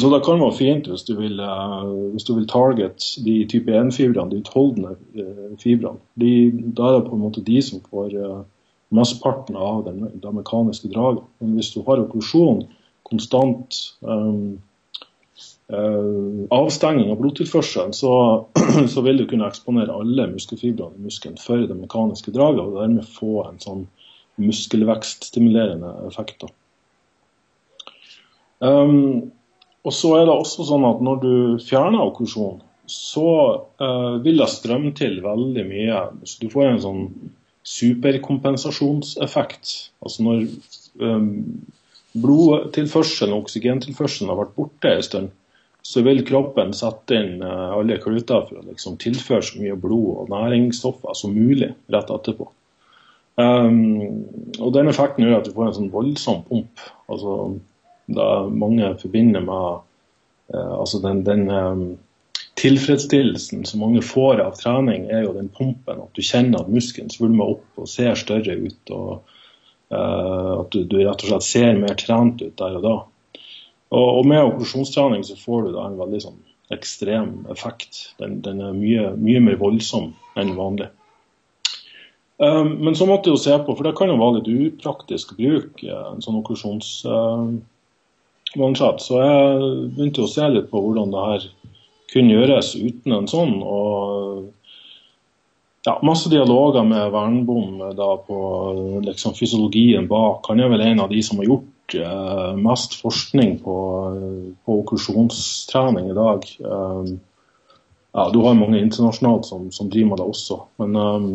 Så 0.00 0.08
det 0.08 0.22
kan 0.24 0.40
være 0.40 0.56
fint 0.56 0.86
hvis 0.88 1.04
du 1.04 1.12
vil, 1.18 1.36
uh, 1.36 2.12
hvis 2.14 2.24
du 2.24 2.32
vil 2.34 2.48
target 2.48 3.04
de 3.24 3.42
type 3.44 3.68
1-fibrene, 3.68 4.30
de 4.32 4.40
utholdende 4.40 4.94
uh, 5.20 5.52
fibrene. 5.60 6.00
Da 6.16 6.86
er 6.88 6.94
det 6.96 7.08
på 7.10 7.18
en 7.18 7.24
måte 7.26 7.44
de 7.44 7.58
som 7.62 7.82
får 7.90 8.14
uh, 8.16 8.38
mesteparten 8.92 9.56
av 9.56 9.84
det, 9.84 9.94
det 10.22 10.34
mekaniske 10.34 10.88
draget. 10.92 11.24
Men 11.40 11.56
hvis 11.58 11.72
du 11.74 11.82
har 11.84 12.00
okklusjon, 12.00 12.64
konstant 13.08 13.76
um, 14.00 14.60
uh, 15.72 16.44
avstenging 16.56 17.12
av 17.12 17.20
blodtilførselen, 17.20 17.92
så, 17.96 18.14
så, 18.92 19.04
vil 19.04 19.20
du 19.20 19.26
kunne 19.28 19.48
eksponere 19.48 19.92
alle 19.92 20.30
muskelfibrene 20.32 20.96
i 20.96 21.08
muskelen 21.08 21.40
for 21.40 21.66
det 21.68 21.76
mekaniske 21.76 22.32
draget, 22.32 22.64
og 22.64 22.80
dermed 22.80 23.08
få 23.18 23.42
en 23.48 23.60
sånn 23.60 23.84
muskelvekststimulerende 24.40 25.92
effekter. 26.08 26.50
Um, 28.62 29.32
og 29.82 29.94
så 29.94 30.12
er 30.20 30.28
det 30.28 30.34
også 30.36 30.62
sånn 30.68 30.84
at 30.86 31.00
Når 31.02 31.16
du 31.24 31.32
fjerner 31.66 32.04
okkusjon, 32.04 32.60
så 32.86 33.30
uh, 33.82 34.14
vil 34.22 34.38
det 34.38 34.48
strømme 34.50 34.92
til 34.94 35.22
veldig 35.24 35.64
mye. 35.66 36.02
Så 36.28 36.42
du 36.42 36.48
får 36.52 36.68
en 36.68 36.82
sånn 36.82 37.02
superkompensasjonseffekt. 37.66 39.92
Altså 40.02 40.22
når 40.26 40.38
um, 41.02 41.28
blodtilførselen 42.22 43.34
og 43.36 43.42
oksygentilførselen 43.46 44.30
har 44.32 44.38
vært 44.42 44.56
borte 44.58 44.88
en 44.90 45.06
stund, 45.06 45.28
så 45.82 45.98
vil 46.06 46.26
kroppen 46.26 46.70
sette 46.76 47.14
inn 47.18 47.42
uh, 47.42 47.78
alle 47.78 47.96
kluter 48.02 48.40
for 48.48 48.56
å 48.60 48.66
liksom, 48.68 48.92
tilføre 49.02 49.42
så 49.46 49.54
mye 49.58 49.76
blod 49.78 50.10
og 50.24 50.28
næringsstoffer 50.34 51.12
som 51.18 51.30
mulig 51.34 51.70
rett 51.90 52.10
etterpå. 52.14 52.44
Um, 53.40 54.26
og 54.60 54.74
Den 54.74 54.90
effekten 54.90 55.24
gjør 55.24 55.38
at 55.40 55.46
du 55.48 55.54
får 55.56 55.70
en 55.70 55.76
sånn 55.78 55.92
voldsom 55.92 56.42
pump. 56.48 56.82
altså 57.08 57.36
da 58.12 58.46
Mange 58.48 58.92
forbinder 59.00 59.44
med 59.44 59.82
uh, 60.52 60.74
altså 60.80 61.00
den, 61.00 61.22
den 61.26 61.46
um, 61.48 61.84
tilfredsstillelsen 62.60 63.64
som 63.64 63.80
mange 63.80 64.02
får 64.04 64.42
av 64.44 64.58
trening, 64.60 65.08
er 65.10 65.24
jo 65.24 65.36
den 65.36 65.48
pumpen. 65.48 66.02
At 66.04 66.12
du 66.18 66.22
kjenner 66.24 66.62
at 66.62 66.72
muskelen 66.72 67.12
svulmer 67.12 67.56
opp 67.56 67.80
og 67.80 67.88
ser 67.90 68.18
større 68.20 68.58
ut. 68.60 68.92
og 68.92 69.24
uh, 69.94 70.60
At 70.60 70.74
du, 70.74 70.84
du, 70.84 71.00
rett 71.00 71.24
og 71.24 71.32
slett 71.32 71.48
ser 71.48 71.80
mer 71.80 71.96
trent 72.00 72.42
ut 72.44 72.56
der 72.60 72.78
og 72.80 72.86
da. 72.86 72.96
Og, 73.92 74.08
og 74.20 74.26
med 74.28 74.44
operasjonstrening 74.44 75.24
så 75.28 75.36
får 75.36 75.66
du 75.66 75.76
da 75.76 75.88
en 75.88 76.00
veldig 76.00 76.20
sånn 76.26 76.40
ekstrem 76.72 77.46
effekt. 77.52 78.14
Den, 78.20 78.40
den 78.44 78.62
er 78.64 78.76
mye, 78.76 79.10
mye, 79.20 79.40
mer 79.44 79.58
voldsom 79.60 80.12
enn 80.40 80.54
vanlig. 80.56 80.88
Um, 82.40 82.78
men 82.84 82.94
så 82.98 83.06
måtte 83.06 83.28
jeg 83.28 83.36
jo 83.36 83.42
se 83.42 83.58
på, 83.64 83.74
for 83.76 83.84
det 83.86 83.96
kan 83.98 84.08
jo 84.10 84.18
være 84.18 84.40
litt 84.40 84.50
upraktisk 84.72 85.32
å 85.34 85.38
bruke 85.38 85.88
en 86.08 86.22
sånn 86.24 86.40
okklusjonsmansjett. 86.40 87.60
Uh, 88.98 89.04
så 89.04 89.12
jeg 89.20 89.86
begynte 89.96 90.24
å 90.24 90.32
se 90.32 90.44
litt 90.50 90.70
på 90.72 90.78
hvordan 90.82 91.12
det 91.12 91.26
her 91.28 91.40
kunne 92.12 92.34
gjøres 92.36 92.68
uten 92.76 93.10
en 93.16 93.28
sånn. 93.30 93.54
og 93.62 94.52
ja, 95.82 95.98
masse 96.06 96.30
dialoger 96.30 96.84
med 96.86 97.10
Vernbom 97.10 97.80
da 97.96 98.12
på 98.26 98.38
liksom, 99.02 99.34
fysiologien 99.34 100.06
bak. 100.08 100.46
Han 100.48 100.60
er 100.62 100.70
vel 100.70 100.84
en 100.84 101.02
av 101.02 101.10
de 101.10 101.22
som 101.26 101.40
har 101.40 101.48
gjort 101.48 101.96
eh, 101.98 102.52
mest 102.54 102.94
forskning 103.00 103.56
på, 103.64 103.78
på 104.62 104.76
okklusjonstrening 104.84 106.12
i 106.12 106.14
dag. 106.14 106.46
Um, 106.62 107.16
ja, 108.12 108.28
du 108.30 108.38
har 108.44 108.54
mange 108.54 108.78
internasjonalt 108.78 109.48
som, 109.48 109.72
som 109.74 109.90
driver 109.90 110.12
med 110.12 110.22
det 110.22 110.28
også. 110.36 110.60
Men 110.82 110.96
um, 110.96 111.26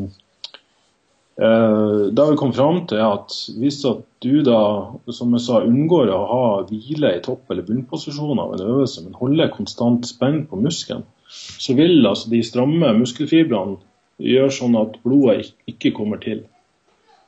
eh, 1.42 2.00
det 2.18 2.26
vi 2.32 2.40
kom 2.40 2.54
fram 2.56 2.84
til, 2.90 3.02
at 3.04 3.36
hvis 3.60 3.80
at 3.90 4.04
du 4.24 4.42
da, 4.46 4.62
som 5.14 5.36
jeg 5.36 5.46
sa, 5.46 5.62
unngår 5.66 6.12
å 6.14 6.20
ha 6.32 6.44
hvile 6.70 7.14
i 7.16 7.24
topp- 7.26 7.52
eller 7.54 7.68
bunnposisjoner 7.68 8.44
av 8.44 8.56
en 8.56 8.66
øvelse, 8.66 9.06
men 9.06 9.20
holder 9.20 9.54
konstant 9.54 10.08
spenn 10.10 10.46
på 10.50 10.60
muskelen, 10.62 11.06
så 11.28 11.76
vil 11.78 12.06
altså 12.08 12.32
de 12.32 12.44
stramme 12.46 12.94
muskelfibrene 12.98 13.78
gjøre 14.24 14.54
sånn 14.54 14.78
at 14.80 14.96
blodet 15.04 15.52
ikke 15.70 15.94
kommer 15.98 16.22
til. 16.24 16.46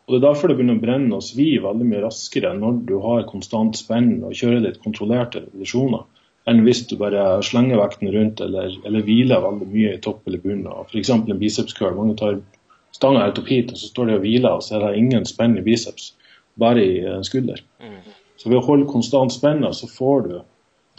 Og 0.10 0.16
Det 0.16 0.18
er 0.24 0.25
derfor 0.25 0.50
det 0.50 0.56
begynner 0.58 0.80
å 0.80 0.82
brenne 0.82 1.18
og 1.20 1.22
svi 1.22 1.51
veldig 1.62 1.86
mye 1.86 2.00
raskere 2.01 2.56
når 2.58 2.80
du 2.89 2.96
har 3.04 3.28
konstant 3.30 3.78
spenn 3.78 4.24
og 4.25 4.34
kjører 4.34 4.63
litt 4.63 4.80
kontrollerte 4.82 5.44
revisjoner, 5.44 6.08
enn 6.50 6.63
hvis 6.66 6.88
du 6.89 6.96
bare 6.98 7.44
slenger 7.46 7.78
vekten 7.78 8.10
rundt 8.16 8.42
eller, 8.42 8.74
eller 8.89 9.06
hviler 9.06 9.44
veldig 9.44 9.68
mye 9.70 9.92
i 9.94 10.01
topp 10.01 10.25
eller 10.25 10.42
bunn. 10.42 10.66
F.eks. 10.88 11.12
en 11.13 11.38
bicepscurl. 11.44 11.94
Mange 11.94 12.18
tar 12.18 12.39
stanga 12.96 13.25
helt 13.25 13.41
opp 13.41 13.50
hit, 13.51 13.74
og 13.74 13.79
så 13.79 13.89
står 13.89 14.10
de 14.10 14.17
og 14.17 14.24
hviler, 14.25 14.55
og 14.58 14.65
så 14.65 14.77
er 14.77 14.86
det 14.88 15.01
ingen 15.01 15.27
spenn 15.29 15.58
i 15.60 15.65
biceps, 15.65 16.13
bare 16.60 16.84
i 16.84 16.96
skulder. 17.27 17.62
skulder. 17.62 18.15
Så 18.39 18.50
ved 18.50 18.62
å 18.62 18.65
holde 18.65 18.88
konstant 18.89 19.34
spenna, 19.36 19.72
så 19.75 19.88
får 19.91 20.22
du 20.27 20.36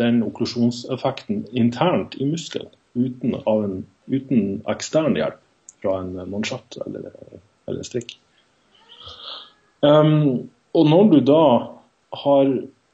den 0.00 0.22
okklusjonseffekten 0.24 1.46
internt 1.56 2.16
i 2.20 2.28
muskelen 2.28 2.70
uten, 2.94 3.36
en, 3.48 3.84
uten 4.12 4.60
ekstern 4.68 5.16
hjelp 5.16 5.38
fra 5.80 6.00
en 6.02 6.16
mansjett 6.28 6.76
eller, 6.84 7.12
eller 7.70 7.86
strikk. 7.86 8.16
Um, 9.80 10.50
og 10.76 10.88
når 10.92 11.08
du 11.14 11.18
da 11.30 11.44
har 12.24 12.50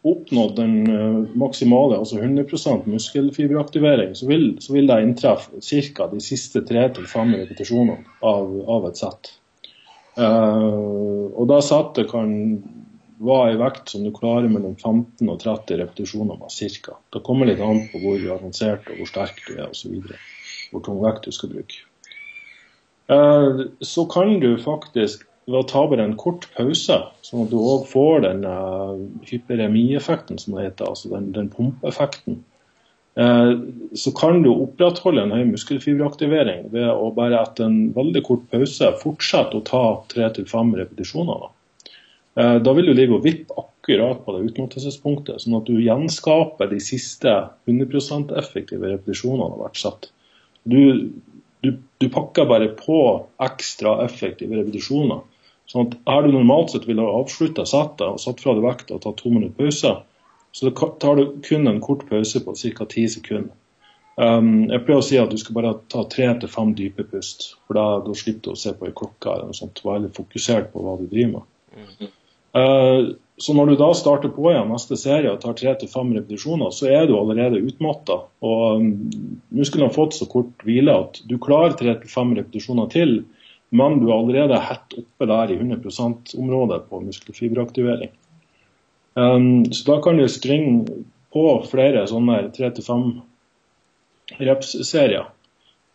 oppnådd 0.06 0.54
den 0.58 0.76
uh, 0.90 1.36
maksimale, 1.38 1.98
altså 1.98 2.20
100% 2.20 2.86
muskelfiberaktivering, 2.90 4.14
så 4.18 4.28
vil, 4.28 4.48
så 4.62 4.76
vil 4.76 4.88
det 4.90 5.00
inntreffe 5.02 5.60
ca. 5.96 6.08
de 6.12 6.22
siste 6.22 6.62
tre 6.68 6.86
til 6.94 7.08
fem 7.10 7.34
repetisjonene 7.34 7.98
av, 8.22 8.52
av 8.76 8.88
et 8.90 9.00
sett. 9.02 9.32
Uh, 10.16 11.28
og 11.36 11.44
da 11.50 11.60
settet 11.64 12.08
kan 12.12 12.30
være 13.26 13.54
i 13.54 13.58
vekt 13.60 13.92
som 13.92 14.04
du 14.04 14.12
klarer 14.14 14.48
mellom 14.52 14.76
15 14.76 15.28
og 15.28 15.38
30 15.42 15.80
repetisjoner 15.82 16.38
med 16.40 16.52
ca. 16.84 16.96
Det 17.12 17.24
kommer 17.26 17.48
litt 17.48 17.62
an 17.64 17.82
på 17.92 18.00
hvor 18.02 18.24
avansert 18.36 18.88
og 18.92 19.00
hvor 19.00 19.10
sterk 19.10 19.42
du 19.48 19.56
er 19.56 19.68
osv. 19.68 20.00
Hvor 20.72 20.84
tung 20.84 21.02
vekt 21.04 21.28
du 21.28 21.34
skal 21.34 21.52
bruke. 21.52 21.82
Uh, 23.06 23.68
så 23.80 24.06
kan 24.10 24.38
du 24.42 24.56
faktisk 24.58 25.25
ved 25.46 25.60
å 25.60 25.66
ta 25.70 25.84
bare 25.86 26.04
en 26.08 26.16
kort 26.18 26.48
pause, 26.56 26.98
sånn 27.22 27.44
at 27.44 27.52
du 27.52 27.56
òg 27.60 27.86
får 27.86 28.24
den 28.24 28.42
uh, 28.48 28.98
hyperemieffekten 29.28 30.40
som 30.42 30.56
det 30.56 30.66
heter, 30.66 30.90
altså 30.90 31.12
den, 31.12 31.28
den 31.36 31.50
pumpeffekten, 31.52 32.40
uh, 33.20 33.52
så 33.94 34.12
kan 34.18 34.42
du 34.42 34.50
opprettholde 34.50 35.22
en 35.22 35.34
høy 35.36 35.44
muskelfiberaktivering 35.52 36.66
ved 36.72 36.88
å 36.90 37.12
bare 37.14 37.44
etter 37.44 37.68
en 37.68 37.92
veldig 37.94 38.24
kort 38.26 38.48
pause 38.50 38.90
fortsette 39.02 39.60
å 39.60 39.66
ta 39.66 39.84
tre 40.10 40.32
til 40.34 40.48
fem 40.50 40.74
repetisjoner. 40.80 41.46
Da. 41.46 41.52
Uh, 42.36 42.56
da 42.66 42.74
vil 42.74 42.90
du 42.90 42.96
ligge 42.98 43.14
og 43.14 43.22
vippe 43.28 43.54
akkurat 43.62 44.26
på 44.26 44.34
det 44.34 44.50
utmattelsespunktet, 44.50 45.44
sånn 45.44 45.60
at 45.60 45.70
du 45.70 45.78
gjenskaper 45.78 46.74
de 46.74 46.82
siste 46.82 47.36
100 47.70 48.34
effektive 48.42 48.90
repetisjonene 48.96 49.62
hvert 49.62 49.78
sett. 49.78 50.10
Du, 50.66 51.14
du, 51.62 51.76
du, 52.02 52.10
pakker 52.10 52.50
bare 52.50 52.72
på 52.74 52.98
ekstra 53.46 54.00
effektive 54.02 54.58
repetisjoner. 54.58 55.22
Sånn 55.70 55.88
at 55.88 55.96
Her 56.06 56.26
du 56.26 56.34
normalt 56.34 56.72
sett 56.72 56.86
ville 56.86 57.02
ha 57.02 57.20
avslutta 57.20 57.66
settet 57.66 58.06
og 58.06 58.20
satt 58.22 58.42
fra 58.42 58.54
deg 58.54 58.66
vekta 58.66 58.96
og 58.96 59.02
tatt 59.04 59.18
to 59.22 59.32
minutter 59.32 59.56
pause, 59.58 59.94
så 60.56 60.72
tar 60.72 61.18
du 61.18 61.24
kun 61.44 61.68
en 61.68 61.82
kort 61.84 62.06
pause 62.08 62.40
på 62.44 62.54
ca. 62.56 62.86
ti 62.88 63.06
sekunder. 63.12 63.54
Um, 64.16 64.70
jeg 64.70 64.80
pleier 64.86 65.02
å 65.02 65.04
si 65.04 65.18
at 65.20 65.28
du 65.28 65.36
skal 65.36 65.58
bare 65.58 65.74
ta 65.92 66.06
tre 66.08 66.30
til 66.40 66.48
fem 66.48 66.70
dype 66.78 67.04
pust, 67.10 67.50
for 67.66 67.76
da, 67.76 67.84
da 68.00 68.14
slipper 68.16 68.46
du 68.46 68.54
å 68.54 68.60
se 68.60 68.72
på 68.72 68.88
ei 68.88 68.94
klokke 68.96 69.28
eller 69.28 69.50
noe 69.50 69.58
sånt. 69.58 69.82
Være 69.84 70.06
litt 70.06 70.16
fokusert 70.16 70.70
på 70.72 70.84
hva 70.84 70.94
du 70.96 71.04
driver 71.10 71.42
med. 71.42 72.08
Uh, 72.56 73.12
så 73.36 73.52
når 73.52 73.74
du 73.74 73.76
da 73.82 73.90
starter 73.92 74.32
på 74.32 74.48
igjen 74.48 74.70
neste 74.72 74.96
serie 74.96 75.34
og 75.34 75.42
tar 75.42 75.58
tre 75.58 75.74
til 75.76 75.90
fem 75.92 76.14
repetisjoner, 76.16 76.72
så 76.72 76.88
er 76.88 77.04
du 77.04 77.18
allerede 77.18 77.60
utmatta. 77.60 78.22
Og 78.40 78.80
um, 78.80 78.88
muskelen 79.52 79.90
har 79.90 79.96
fått 79.98 80.16
så 80.16 80.28
kort 80.32 80.64
hvile 80.64 80.94
at 81.02 81.20
du 81.28 81.36
klarer 81.36 81.76
tre 81.76 81.98
til 82.00 82.08
fem 82.08 82.32
repetisjoner 82.38 82.88
til, 82.94 83.18
men 83.70 83.98
du 84.00 84.08
er 84.08 84.16
allerede 84.16 84.62
hett 84.62 84.96
oppe 85.00 85.28
der 85.28 85.52
i 85.52 85.58
100 85.58 85.80
%-området 85.82 86.84
på 86.90 87.00
muskelfiberaktivering. 87.02 88.12
Um, 89.16 89.64
så 89.72 89.86
da 89.88 89.96
kan 90.04 90.20
du 90.20 90.28
stringe 90.28 91.02
på 91.32 91.46
flere 91.70 92.04
sånne 92.08 92.50
tre 92.56 92.70
til 92.76 92.84
fem 92.84 93.06
reps-serier. 94.38 95.26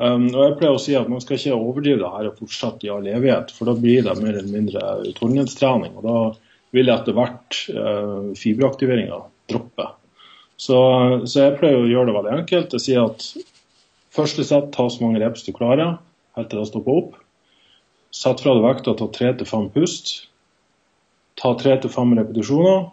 Um, 0.01 0.28
og 0.34 0.42
jeg 0.42 0.58
pleier 0.58 0.74
å 0.74 0.82
si 0.82 0.96
at 0.98 1.10
Man 1.12 1.22
skal 1.22 1.38
ikke 1.38 1.54
overdrive 1.54 2.01
det 2.01 2.10
her 2.10 2.30
og 2.32 2.40
fortsette 2.42 2.88
i 2.88 2.92
all 2.94 3.06
evighet, 3.06 3.54
for 3.54 3.70
da 3.70 3.75
blir 3.78 4.01
det 4.08 4.18
mer 4.18 4.34
eller 4.34 4.50
mindre 4.50 4.86
utholdenhetstrening. 5.12 5.94
og 6.00 6.08
da 6.08 6.18
vil 6.72 6.90
etter 6.90 7.16
hvert 7.16 7.58
uh, 7.75 8.32
fiberaktiveringa 8.40 9.20
droppe. 9.51 9.88
Så, 10.62 10.78
så, 11.25 11.48
jeg 11.48 11.58
pleier 11.60 11.82
å 11.82 11.90
gjøre 11.90 12.10
det 12.10 12.18
veldig 12.18 12.36
enkelt. 12.40 12.75
Jeg 12.78 12.86
sier 12.86 13.10
at 13.10 13.25
første 14.13 14.46
sett 14.48 14.72
ta 14.75 14.88
så 14.90 15.04
mange 15.04 15.22
reps 15.22 15.46
du 15.46 15.51
klarer, 15.56 15.98
helt 16.38 16.51
til 16.51 16.62
det 16.62 16.70
stopper 16.70 17.00
opp. 17.01 17.21
Sett 18.12 18.44
fra 18.44 18.56
deg 18.58 18.65
vekta, 18.65 18.96
ta 18.98 19.08
tre 19.15 19.32
til 19.39 19.48
fem 19.48 19.70
pust. 19.74 20.12
Ta 21.39 21.53
tre 21.60 21.77
til 21.82 21.94
fem 21.94 22.12
repetisjoner. 22.20 22.89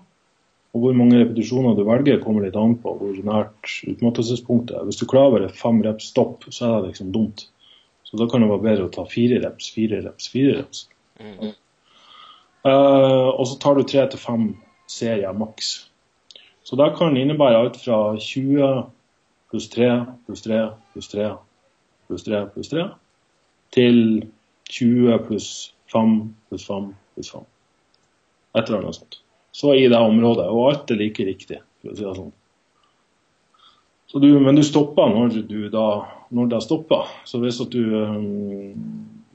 Og 0.76 0.82
hvor 0.84 0.94
mange 0.96 1.18
repetisjoner 1.18 1.75
du 1.75 1.84
velger, 1.88 2.20
kommer 2.22 2.44
litt 2.44 2.56
an 2.58 2.76
på 2.82 2.92
hvor 3.00 3.20
nært 3.26 3.72
utmattelsespunktet 3.88 4.76
er. 4.76 4.84
Hvis 4.87 5.00
du 5.00 5.08
klarer 5.10 5.48
fem 5.56 5.80
reps 5.84 6.10
stopp, 6.12 6.46
så 6.52 6.68
er 6.68 6.76
det 6.82 6.92
liksom 6.92 7.12
dumt. 7.14 7.48
Så 8.08 8.20
da 8.20 8.28
kan 8.28 8.44
det 8.44 8.50
være 8.52 8.64
bedre 8.64 8.87
å 8.88 8.92
ta 8.92 9.04
fire 9.08 9.40
reps, 9.42 9.72
fire 9.75 10.00
reps, 10.04 10.30
fire 10.32 10.60
reps. 10.60 10.87
Mm. 11.20 11.50
Uh, 12.64 13.28
og 13.34 13.44
så 13.48 13.58
tar 13.60 13.76
du 13.78 13.84
tre 13.88 14.04
til 14.12 14.20
fem 14.22 14.46
serier 14.88 15.34
maks. 15.37 15.88
Så 16.64 16.76
det 16.76 16.92
kan 16.98 17.16
innebære 17.16 17.58
alt 17.64 17.76
fra 17.80 17.98
20 18.20 18.87
pluss 19.48 19.68
3 19.72 19.90
pluss 20.26 20.44
3 20.44 20.64
pluss 20.92 21.08
3 21.12 21.28
pluss 22.08 22.26
3 22.26 22.42
pluss 22.52 22.72
3 22.72 22.84
til 23.72 24.00
20 24.68 25.22
pluss 25.28 25.48
5 25.92 26.18
pluss 26.48 26.66
5 26.68 26.90
pluss 27.14 27.32
5. 27.32 27.46
Et 28.58 28.68
eller 28.68 28.78
annet 28.78 28.98
sånt. 28.98 29.20
Så 29.52 29.75
i 29.75 29.88
det 29.88 29.98
området. 29.98 30.46
Og 30.52 30.68
alt 30.70 30.92
er 30.92 31.00
like 31.00 31.25
riktig, 31.25 31.62
for 31.82 31.92
å 31.92 31.96
si 31.96 32.04
det 32.04 32.16
sånn. 32.18 32.34
Så 34.08 34.20
du, 34.22 34.28
men 34.40 34.56
du 34.56 34.64
stopper 34.64 35.10
når 35.12 35.42
du 35.48 35.58
da 35.72 35.88
når 36.32 36.50
det 36.52 36.62
stopper. 36.64 37.08
Så 37.28 37.40
hvis 37.42 37.60
at 37.64 37.72
du 37.72 37.96
um, 37.96 38.72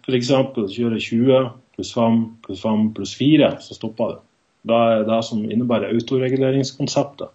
f.eks. 0.06 0.32
kjører 0.74 1.00
20 1.02 1.50
pluss 1.75 1.94
5 1.96 2.20
pluss 2.46 2.63
5 2.66 2.90
pluss 2.98 3.16
4, 3.20 3.50
så 3.66 3.78
stopper 3.78 4.16
det. 4.16 4.20
Det 4.63 4.82
er 4.96 5.08
det 5.08 5.20
som 5.28 5.44
innebærer 5.44 5.94
autoreguleringskonseptet. 5.94 7.34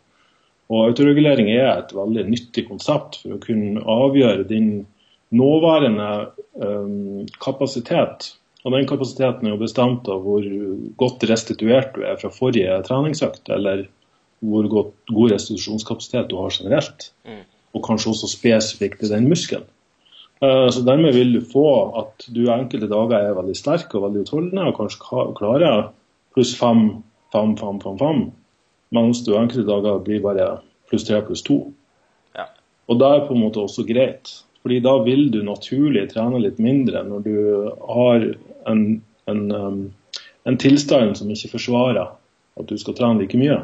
Og 0.68 0.90
autoregulering 0.90 1.50
er 1.52 1.70
et 1.72 1.92
veldig 1.96 2.26
nyttig 2.28 2.66
konsept 2.68 3.22
for 3.22 3.36
å 3.36 3.42
kunne 3.42 3.82
avgjøre 3.88 4.46
din 4.48 4.70
nåværende 5.34 6.10
um, 6.54 7.26
kapasitet. 7.42 8.32
Og 8.64 8.74
den 8.74 8.88
kapasiteten 8.88 9.46
er 9.46 9.54
jo 9.54 9.60
bestemt 9.60 10.08
av 10.10 10.24
hvor 10.24 10.44
godt 11.00 11.24
restituert 11.30 11.94
du 11.94 12.02
er 12.04 12.18
fra 12.20 12.30
forrige 12.34 12.80
treningsøkt, 12.88 13.48
eller 13.54 13.86
hvor 14.44 14.68
godt, 14.70 14.94
god 15.10 15.34
restitusjonskapasitet 15.34 16.30
du 16.30 16.38
har 16.40 16.54
generelt. 16.54 17.10
Mm. 17.28 17.44
Og 17.76 17.84
kanskje 17.84 18.12
også 18.12 18.30
spesifikt 18.32 19.04
i 19.04 19.12
den 19.12 19.28
muskelen. 19.30 19.66
Uh, 20.42 20.68
så 20.70 20.84
Dermed 20.86 21.16
vil 21.16 21.34
du 21.34 21.40
få 21.52 21.68
at 21.98 22.28
du 22.30 22.44
enkelte 22.54 22.90
dager 22.90 23.18
er 23.18 23.38
veldig 23.38 23.56
sterk 23.58 23.94
og 23.98 24.06
veldig 24.06 24.26
utholdende 24.26 24.68
og 24.70 24.76
kanskje 24.76 25.24
klarer 25.38 25.88
pluss 26.36 26.52
fem, 26.54 27.02
fem, 27.34 27.56
fem, 27.58 27.80
fem, 27.82 27.96
fem, 27.98 28.20
mens 28.94 29.24
du 29.26 29.32
enkelte 29.34 29.66
dager 29.66 29.98
blir 30.04 30.22
bare 30.22 30.50
pluss 30.88 31.06
tre, 31.08 31.18
pluss 31.26 31.42
to. 31.42 31.58
Ja. 32.38 32.46
Og 32.88 33.00
det 33.00 33.08
er 33.08 33.26
på 33.26 33.34
en 33.34 33.42
måte 33.42 33.64
også 33.64 33.84
greit, 33.88 34.30
fordi 34.68 34.82
da 34.84 34.98
vil 35.00 35.30
du 35.32 35.38
naturlig 35.40 36.02
trene 36.10 36.42
litt 36.44 36.58
mindre 36.60 37.00
når 37.08 37.22
du 37.24 37.36
har 37.88 38.24
en, 38.68 38.82
en, 39.24 39.38
um, 39.48 39.78
en 40.44 40.58
tilstand 40.60 41.16
som 41.16 41.30
ikke 41.32 41.54
forsvarer 41.54 42.10
at 42.60 42.68
du 42.68 42.74
skal 42.76 42.98
trene 42.98 43.22
like 43.22 43.40
mye. 43.40 43.62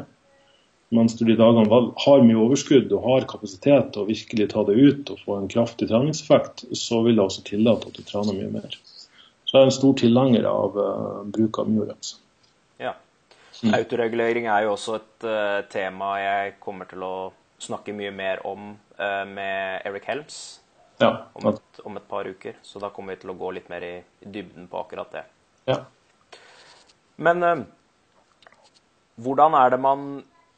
Mens 0.97 1.13
du 1.19 1.21
de 1.27 1.35
dagene 1.37 1.77
har 2.01 2.25
mye 2.25 2.39
overskudd 2.41 2.89
og 2.89 3.05
har 3.05 3.29
kapasitet 3.29 3.93
til 3.93 4.01
å 4.01 4.07
virkelig 4.09 4.49
ta 4.55 4.65
det 4.65 4.79
ut 4.81 5.13
og 5.13 5.21
få 5.27 5.37
en 5.37 5.47
kraftig 5.51 5.91
treningseffekt, 5.93 6.65
så 6.73 7.03
vil 7.05 7.21
det 7.21 7.27
også 7.27 7.45
tillate 7.51 7.93
at 7.93 8.01
du 8.01 8.09
trener 8.09 8.41
mye 8.41 8.49
mer. 8.57 8.81
Så 9.45 9.59
jeg 9.59 9.61
er 9.61 9.69
en 9.69 9.77
stor 9.77 9.95
tilhenger 10.01 10.49
av 10.49 10.81
uh, 10.81 11.21
bruk 11.37 11.61
av 11.61 11.69
myoreps. 11.69 12.15
Ja. 12.81 12.97
Mm. 13.61 13.77
Autoregulering 13.77 14.49
er 14.49 14.65
jo 14.65 14.73
også 14.73 14.97
et 15.03 15.29
uh, 15.29 15.61
tema 15.69 16.15
jeg 16.23 16.57
kommer 16.65 16.89
til 16.89 17.05
å 17.05 17.15
snakke 17.61 17.93
mye 17.93 18.09
mer 18.09 18.41
om 18.49 18.71
uh, 18.73 19.25
med 19.29 19.85
Eric 19.85 20.09
Helms 20.09 20.45
ja. 21.01 21.11
om, 21.33 21.49
et, 21.53 21.79
om, 21.83 21.97
et, 21.97 22.07
par 22.09 22.27
uker. 22.27 22.59
Så 22.63 22.81
da 22.83 22.89
kommer 22.93 23.15
vi 23.15 23.23
til 23.23 23.33
å 23.33 23.37
gå 23.39 23.51
litt 23.57 23.71
mer 23.71 23.83
i, 23.85 23.95
i 24.21 24.29
dybden 24.31 24.69
på 24.71 24.83
akkurat 24.83 25.11
det. 25.15 25.25
Ja. 25.71 25.79
Men 27.15 27.43
hvordan 29.15 29.55
er 29.55 29.71
det 29.71 29.79
man 29.81 30.07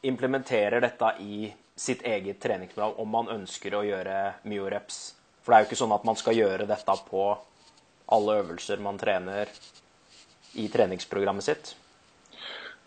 implementerer 0.01 0.81
dette 0.81 1.13
i 1.21 1.53
sitt 1.77 2.01
eget 2.01 2.39
treningsprogram 2.41 2.97
om 2.97 3.09
man 3.09 3.29
ønsker 3.29 3.75
å 3.77 3.83
gjøre 3.85 4.17
myoreps. 4.49 5.13
For 5.43 5.53
det 5.53 5.57
er 5.57 5.63
jo 5.63 5.69
ikke 5.69 5.81
sånn 5.83 5.95
at 5.95 6.07
man 6.07 6.17
skal 6.19 6.37
gjøre 6.37 6.69
dette 6.69 6.95
på 7.09 7.25
alle 8.17 8.37
øvelser 8.41 8.81
man 8.81 8.97
trener 8.97 9.51
i 10.57 10.65
treningsprogrammet 10.73 11.45
sitt. 11.45 11.75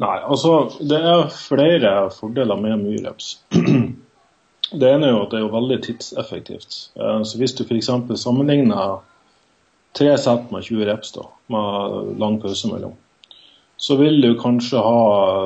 Nei, 0.00 0.16
altså 0.24 0.80
det 0.80 0.96
er 0.96 1.26
flere 1.34 1.92
fordeler 2.16 2.58
med 2.60 2.82
myoreps. 2.82 3.34
Det 4.70 4.86
ene 4.86 5.08
er 5.08 5.14
jo 5.14 5.22
at 5.24 5.32
det 5.32 5.40
er 5.40 5.44
jo 5.44 5.52
veldig 5.54 5.78
tidseffektivt. 5.86 6.80
Eh, 6.96 7.22
så 7.26 7.38
Hvis 7.38 7.56
du 7.58 7.64
f.eks. 7.64 7.90
sammenligner 8.22 9.00
tre 9.98 10.16
sett 10.18 10.50
med 10.54 10.66
20 10.66 10.86
reps, 10.86 11.14
da, 11.16 11.26
med 11.50 12.18
lang 12.22 12.38
pause 12.42 12.70
mellom, 12.70 12.94
så 13.80 13.96
vil 13.96 14.20
du 14.20 14.34
kanskje 14.36 14.80
ha 14.84 14.96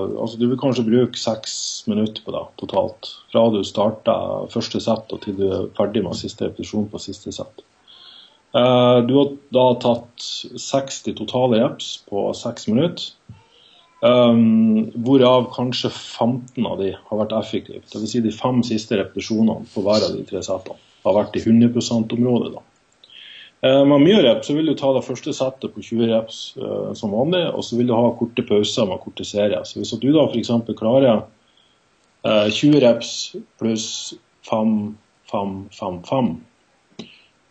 altså 0.02 0.38
Du 0.40 0.48
vil 0.48 0.58
kanskje 0.58 0.82
bruke 0.88 1.18
seks 1.18 1.84
minutter 1.86 2.24
på 2.24 2.34
det 2.34 2.42
totalt. 2.58 3.12
Fra 3.30 3.46
du 3.54 3.60
starter 3.64 4.48
første 4.50 4.80
sett 4.82 5.12
og 5.14 5.22
til 5.22 5.38
du 5.38 5.46
er 5.46 5.68
ferdig 5.78 6.02
med 6.02 6.18
siste 6.18 6.48
repetisjon 6.48 6.88
på 6.90 6.98
siste 6.98 7.32
sett. 7.32 7.62
Eh, 8.54 8.98
du 9.06 9.14
har 9.18 9.30
da 9.54 9.68
tatt 9.82 10.26
60 10.58 11.14
totale 11.22 11.62
reps 11.62 11.96
på 12.10 12.26
seks 12.34 12.68
minutter. 12.70 13.14
Um, 14.02 14.90
hvorav 15.06 15.46
kanskje 15.54 15.88
15 15.88 16.66
av 16.66 16.80
de 16.82 16.90
har 16.96 17.20
vært 17.20 17.32
effektive. 17.38 17.80
Dvs. 17.88 18.10
Si 18.10 18.20
de 18.20 18.32
fem 18.34 18.60
siste 18.66 18.98
repetisjonene 19.00 19.64
på 19.72 19.84
hver 19.84 20.04
av 20.04 20.16
de 20.16 20.24
tre 20.28 20.42
settene 20.44 20.80
har 21.04 21.16
vært 21.16 21.36
i 21.38 21.44
100 21.44 21.72
%-området. 21.72 22.62
Eh, 23.64 23.84
med 23.88 24.02
mye 24.02 24.20
rep 24.24 24.42
så 24.44 24.56
vil 24.56 24.68
du 24.68 24.74
ta 24.76 24.90
det 24.92 25.04
første 25.06 25.32
settet 25.36 25.72
på 25.72 25.84
20 25.84 26.10
reps 26.10 26.40
uh, 26.60 26.90
som 26.96 27.14
vanlig, 27.16 27.46
og 27.52 27.64
så 27.64 27.78
vil 27.78 27.88
du 27.88 27.94
ha 27.96 28.10
korte 28.18 28.44
pauser 28.44 28.88
med 28.90 29.00
korte 29.04 29.24
serier. 29.24 29.62
Så 29.64 29.80
Hvis 29.80 29.94
du 30.00 30.10
da 30.12 30.26
f.eks. 30.26 30.50
klarer 30.76 31.22
uh, 31.24 32.48
20 32.50 32.80
reps 32.84 33.12
pluss 33.60 33.86
5, 34.50 34.74
5, 35.32 35.54
5, 35.78 36.02
5, 36.10 36.34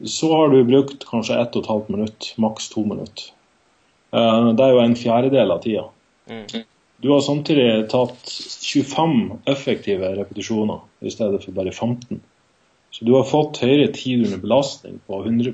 så 0.05 0.29
har 0.35 0.53
du 0.53 0.59
brukt 0.67 1.05
kanskje 1.09 1.39
1 1.39 1.57
12 1.63 1.89
minutt, 1.95 2.33
maks 2.37 2.69
2 2.75 2.85
minutter. 2.91 3.33
Uh, 4.13 4.53
det 4.53 4.67
er 4.67 4.75
jo 4.75 4.85
en 4.85 4.97
fjerdedel 4.99 5.55
av 5.55 5.65
tida. 5.65 5.87
Mm. 6.29 6.63
Du 7.03 7.09
har 7.11 7.23
samtidig 7.25 7.89
tatt 7.91 8.29
25 8.63 9.15
effektive 9.51 10.13
repetisjoner 10.15 10.83
i 11.03 11.11
stedet 11.11 11.41
for 11.43 11.55
bare 11.57 11.71
15. 11.71 12.21
Så 12.93 13.05
du 13.05 13.15
har 13.15 13.25
fått 13.27 13.59
høyere 13.63 13.89
tid 13.95 14.27
under 14.27 14.39
belastning 14.39 14.99
på 15.07 15.23
100 15.25 15.53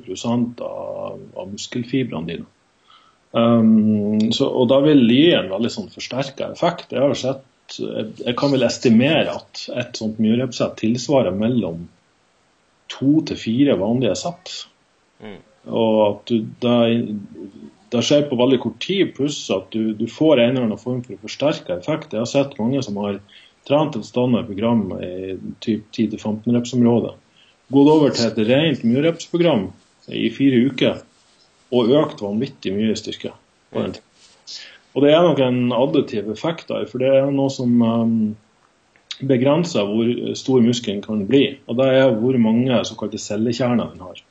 av, 0.62 1.19
av 1.39 1.51
muskelfibrene 1.53 2.27
dine. 2.27 2.49
Um, 3.32 4.32
så, 4.34 4.49
og 4.49 4.67
da 4.71 4.82
vil 4.84 5.05
det 5.08 5.17
gi 5.17 5.29
en 5.38 5.51
veldig 5.53 5.71
sånn 5.73 5.91
forsterka 5.93 6.49
effekt. 6.53 6.91
Jeg 6.93 7.01
har 7.05 7.17
sett, 7.17 7.45
jeg 7.79 8.36
kan 8.38 8.51
vel 8.53 8.65
estimere 8.67 9.38
at 9.38 9.63
et 9.77 10.01
sånt 10.01 10.19
myrepsett 10.21 10.77
tilsvarer 10.82 11.38
mellom 11.38 11.86
to 12.89 13.19
til 13.29 13.39
fire 13.39 13.77
vanlige 13.79 14.17
sett. 14.19 14.53
Mm. 15.23 15.39
Og 15.69 15.99
at 16.08 16.34
du, 16.34 16.45
det, 16.62 16.77
det, 17.93 18.04
skjer 18.06 18.28
på 18.30 18.38
veldig 18.39 18.60
kort 18.63 18.80
tid, 18.84 19.13
pluss 19.17 19.41
at 19.54 19.71
du, 19.73 19.93
du 19.97 20.06
får 20.10 20.39
en 20.39 20.52
eller 20.54 20.67
annen 20.67 20.82
form 20.82 21.02
for 21.06 21.21
forsterka 21.23 21.80
effekt. 21.80 22.13
Jeg 22.13 22.23
har 22.23 22.30
sett 22.30 22.58
mange 22.60 22.84
som 22.86 22.99
har 23.02 23.19
trent 23.67 23.97
et 23.97 24.08
standard 24.08 24.47
program 24.49 24.88
i 25.02 25.36
typ 25.63 25.89
10-15 25.95 26.56
repsområdet 26.56 27.15
gått 27.69 27.91
over 27.91 28.13
til 28.13 28.30
et 28.30 28.39
rent 28.49 28.86
murepsprogram 28.88 29.67
i 30.10 30.30
fire 30.34 30.62
uker 30.69 31.02
og 31.75 31.91
økt 31.99 32.21
vanvittig 32.25 32.73
mye 32.73 32.95
styrke. 32.97 33.34
Og 33.69 35.04
det 35.06 35.12
er 35.13 35.25
nok 35.25 35.41
en 35.45 35.60
additiv 35.75 36.32
effekt 36.34 36.71
der, 36.71 36.88
for 36.89 37.02
det 37.02 37.12
er 37.13 37.30
noe 37.30 37.52
som 37.54 37.75
um, 37.86 38.15
begrenser 39.21 39.86
hvor 39.86 40.10
stor 40.39 40.63
muskelen 40.65 41.04
kan 41.06 41.21
bli. 41.30 41.60
Og 41.69 41.78
det 41.78 41.91
er 41.99 42.15
hvor 42.17 42.39
mange 42.41 42.82
såkalte 42.89 43.21
cellekjerner 43.21 43.93
den 43.93 44.02
har. 44.08 44.23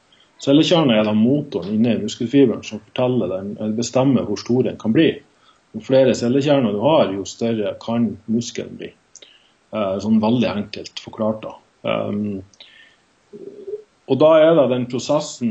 Cellekjerner 0.43 1.01
er 1.01 1.07
da 1.09 1.15
motoren 1.17 1.75
inne 1.75 1.97
i 1.97 2.03
muskelfiberen 2.03 2.63
som 2.67 2.83
den, 2.95 3.57
bestemmer 3.77 4.27
hvor 4.27 4.39
stor 4.39 4.69
den 4.69 4.79
kan 4.79 4.95
bli. 4.95 5.11
Jo 5.75 5.83
flere 5.85 6.15
cellekjerner 6.15 6.73
du 6.73 6.83
har, 6.85 7.11
jo 7.13 7.25
større 7.27 7.75
kan 7.83 8.13
muskelen 8.31 8.79
bli. 8.79 8.93
Uh, 9.75 9.99
sånn 10.01 10.21
veldig 10.23 10.49
enkelt 10.53 11.03
forklart. 11.03 11.43
da. 11.43 11.57
Um, 11.83 12.45
og 14.09 14.21
da 14.23 14.31
er 14.41 14.55
det 14.57 14.71
den 14.71 14.87
prosessen 14.89 15.51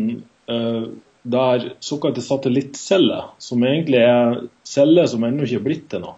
eh, 0.50 0.86
der 1.30 1.66
såkalte 1.84 2.24
satellittceller, 2.26 3.28
som 3.38 3.62
egentlig 3.62 4.00
er 4.02 4.40
celler 4.66 5.06
som 5.12 5.28
ennå 5.28 5.46
ikke 5.46 5.60
er 5.60 5.66
blitt 5.68 5.84
til 5.92 6.02
noe. 6.02 6.16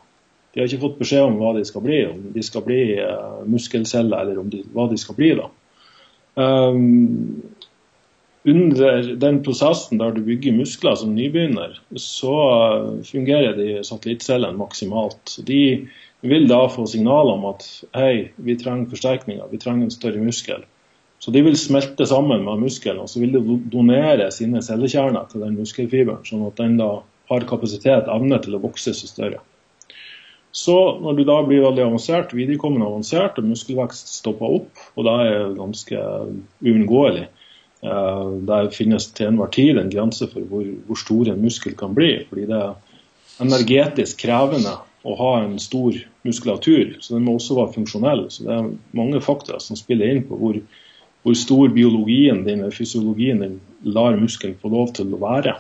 De 0.54 0.62
har 0.62 0.70
ikke 0.70 0.86
fått 0.86 1.02
beskjed 1.02 1.26
om 1.26 1.36
hva 1.42 1.52
de 1.58 1.66
skal 1.68 1.84
bli, 1.84 1.98
om 2.08 2.22
de 2.32 2.44
skal 2.46 2.64
bli 2.64 2.80
muskelceller 3.52 4.24
eller 4.24 4.48
de, 4.54 4.62
hva 4.72 4.88
de 4.88 5.02
skal 5.02 5.20
bli. 5.20 5.34
da. 5.36 5.50
Um, 6.40 7.44
under 8.50 9.14
den 9.22 9.40
prosessen 9.46 10.00
der 10.02 10.14
du 10.16 10.22
bygger 10.26 10.58
muskler 10.58 10.98
som 11.00 11.16
nybegynner, 11.16 11.78
så 11.96 12.36
fungerer 13.08 13.56
de 13.58 13.84
satellittcellene 13.86 14.58
maksimalt. 14.60 15.38
De 15.48 15.62
vil 16.22 16.50
da 16.50 16.66
få 16.72 16.88
signal 16.90 17.32
om 17.32 17.46
at 17.54 17.66
hei, 17.96 18.32
vi 18.36 18.58
trenger 18.60 18.92
forsterkninger, 18.92 19.48
vi 19.52 19.62
trenger 19.62 19.88
en 19.88 19.96
større 19.96 20.24
muskel. 20.24 20.66
Så 21.20 21.32
de 21.36 21.44
vil 21.44 21.58
smelte 21.60 22.08
sammen 22.08 22.46
med 22.46 22.64
muskelen, 22.64 23.02
og 23.04 23.12
så 23.12 23.20
vil 23.20 23.36
de 23.36 23.60
donere 23.72 24.30
sine 24.32 24.62
cellekjerner 24.64 25.28
til 25.32 25.44
den 25.44 25.58
muskelfiberen, 25.60 26.24
sånn 26.28 26.46
at 26.48 26.60
den 26.60 26.78
da 26.80 26.92
har 27.30 27.48
kapasitet, 27.48 28.08
evne 28.10 28.40
til 28.44 28.56
å 28.56 28.62
vokse 28.64 28.94
seg 28.96 29.12
større. 29.12 29.42
Så 30.56 30.76
når 31.04 31.20
du 31.20 31.26
da 31.28 31.42
blir 31.46 31.62
veldig 31.62 31.84
avansert, 31.86 32.32
viderekommende 32.34 32.88
avansert, 32.88 33.38
og 33.38 33.52
muskelvekst 33.52 34.16
stopper 34.16 34.56
opp, 34.62 34.88
og 34.96 35.06
det 35.06 35.18
er 35.28 35.52
ganske 35.60 36.06
uunngåelig 36.66 37.28
Der 37.82 38.70
finnes 38.76 39.08
til 39.16 39.30
enhver 39.30 39.52
tid 39.56 39.78
en 39.80 39.92
grense 39.94 40.28
for 40.28 40.44
hvor, 40.52 40.66
hvor 40.88 41.00
stor 41.00 41.32
en 41.32 41.42
muskel 41.42 41.78
kan 41.80 41.94
bli. 41.96 42.26
fordi 42.30 42.50
det 42.50 42.58
er 42.60 42.76
energetisk 43.40 44.26
krevende 44.26 44.76
å 45.08 45.16
ha 45.16 45.30
en 45.46 45.56
stor 45.64 45.96
muskulatur, 46.28 46.98
så 47.00 47.16
den 47.16 47.24
må 47.24 47.38
også 47.38 47.56
være 47.56 47.78
funksjonell. 47.78 48.26
Så 48.28 48.44
det 48.44 48.52
er 48.58 48.72
mange 48.92 49.22
faktorer 49.24 49.64
som 49.64 49.80
spiller 49.80 50.12
inn 50.12 50.26
på 50.28 50.36
hvor 50.42 50.60
hvor 51.24 51.36
stor 51.36 51.70
biologien 51.70 52.44
din 52.46 52.62
eller 52.62 52.76
fysiologien 52.76 53.42
din 53.44 53.60
lar 53.84 54.18
muskelen 54.20 54.58
få 54.62 54.72
lov 54.72 54.94
til 54.96 55.12
å 55.14 55.20
være. 55.22 55.56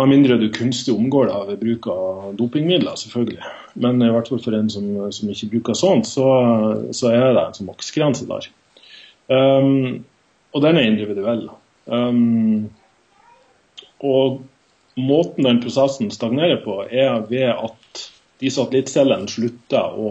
Med 0.00 0.08
mindre 0.08 0.38
du 0.40 0.46
kunstig 0.52 0.94
omgår 0.94 1.28
det 1.28 1.40
ved 1.50 1.60
bruk 1.60 1.88
av 1.92 2.30
dopingmidler, 2.38 2.96
selvfølgelig. 2.96 3.50
Men 3.84 4.00
i 4.00 4.08
hvert 4.12 4.30
fall 4.32 4.40
for 4.40 4.56
en 4.56 4.70
som, 4.72 4.86
som 5.12 5.30
ikke 5.30 5.50
bruker 5.52 5.76
sånt, 5.76 6.08
så, 6.08 6.26
så, 6.96 7.12
er 7.12 7.36
det 7.36 7.44
en 7.50 7.68
maksgrense 7.68 8.26
der. 8.30 8.48
Um, 9.28 10.02
og 10.52 10.64
den 10.64 10.78
er 10.78 10.88
individuell. 10.88 11.46
Um, 11.86 12.70
og 14.02 14.42
måten 15.00 15.48
den 15.48 15.60
prosessen 15.62 16.12
stagnerer 16.12 16.60
på, 16.64 16.82
er 16.90 17.24
ved 17.30 17.48
at 17.52 18.04
de 18.42 18.50
satellittcellene 18.50 19.30
slutter 19.30 19.96
å 19.96 20.10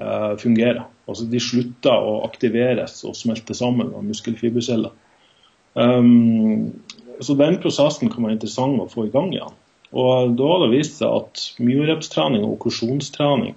uh, 0.00 0.34
fungere. 0.40 0.86
Altså 1.10 1.26
de 1.28 1.40
slutter 1.42 2.06
å 2.06 2.20
aktiveres 2.28 3.00
og 3.08 3.18
smelte 3.18 3.56
sammen 3.58 3.92
av 3.96 4.06
muskelfiberceller. 4.06 4.94
Um, 5.74 6.70
så 7.20 7.36
den 7.36 7.58
prosessen 7.62 8.10
kan 8.10 8.24
være 8.24 8.38
interessant 8.38 8.80
å 8.80 8.88
få 8.90 9.08
i 9.08 9.12
gang 9.12 9.34
igjen. 9.34 9.56
Og 9.90 10.36
Da 10.38 10.46
har 10.46 10.62
det 10.62 10.76
vist 10.76 11.00
seg 11.00 11.10
at 11.10 11.42
myorepstrening 11.58 12.44
og 12.46 12.60
okkusjonstrening, 12.60 13.56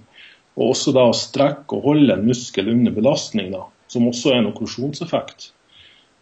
og 0.58 0.72
også 0.74 0.94
da 0.94 1.06
å 1.08 1.16
strekke 1.16 1.78
og 1.78 1.86
holde 1.88 2.16
en 2.16 2.26
muskel 2.26 2.68
under 2.72 2.94
belastning, 2.94 3.52
da, 3.54 3.64
som 3.94 4.08
også 4.10 4.32
er 4.32 4.42
en 4.42 4.50
okklusjonseffekt, 4.50 5.52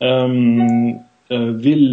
um, 0.04 1.00
vil 1.64 1.86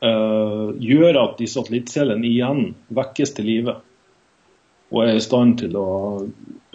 uh, 0.00 0.70
gjøre 0.80 1.20
at 1.20 1.36
de 1.40 1.48
satellittcellene 1.50 2.24
igjen 2.24 2.72
vekkes 2.96 3.36
til 3.36 3.50
live 3.50 3.76
og 4.88 5.02
er 5.04 5.18
i 5.18 5.24
stand 5.24 5.58
til 5.60 5.76
å 5.76 5.88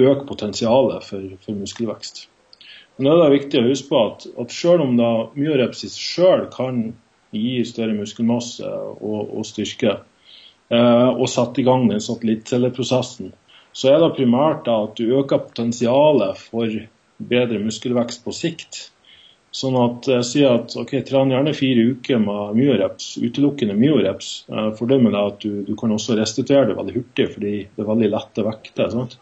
øke 0.01 0.27
potensialet 0.29 1.05
for, 1.07 1.33
for 1.41 1.57
muskelvekst. 1.57 2.27
Men 2.97 3.09
det 3.09 3.25
er 3.25 3.33
viktig 3.33 3.61
å 3.61 3.67
huske 3.67 3.89
på 3.89 4.01
at, 4.09 4.25
at 4.41 4.53
selv 4.53 4.85
om 4.85 4.97
da 4.99 5.11
myorepsis 5.33 5.95
sjøl 5.97 6.45
kan 6.53 6.91
gi 7.33 7.63
større 7.65 7.95
muskelmasse 7.97 8.69
og, 8.69 9.31
og 9.33 9.45
styrke, 9.49 9.95
eh, 10.69 11.09
og 11.09 11.25
sette 11.31 11.63
i 11.63 11.65
gang 11.65 11.87
den 11.89 12.03
satellittcelleprosessen, 12.03 13.31
så 13.73 13.89
er 13.89 14.03
det 14.03 14.13
primært 14.19 14.67
da 14.67 14.83
at 14.85 14.99
du 14.99 15.15
øker 15.17 15.41
potensialet 15.47 16.37
for 16.37 16.69
bedre 17.29 17.61
muskelvekst 17.63 18.23
på 18.25 18.33
sikt. 18.35 18.87
Sånn 19.53 19.75
at 19.77 20.07
jeg 20.09 20.25
sier 20.25 20.55
at 20.57 20.73
ok, 20.81 20.95
tren 21.05 21.29
gjerne 21.29 21.53
fire 21.53 21.83
uker 21.93 22.17
med 22.21 22.55
myoreps, 22.57 23.11
utelukkende 23.21 23.75
myoreps. 23.77 24.31
Eh, 24.49 24.69
Fordelen 24.79 25.05
med 25.05 25.17
at 25.19 25.43
du, 25.45 25.61
du, 25.67 25.75
kan 25.77 25.93
også 25.93 26.17
restituere 26.17 26.71
det 26.71 26.77
veldig 26.79 26.95
hurtig, 26.95 27.27
fordi 27.35 27.53
det 27.67 27.83
er 27.83 27.91
veldig 27.91 28.09
lette 28.15 28.45
vekter. 28.47 28.89
sant? 28.89 29.19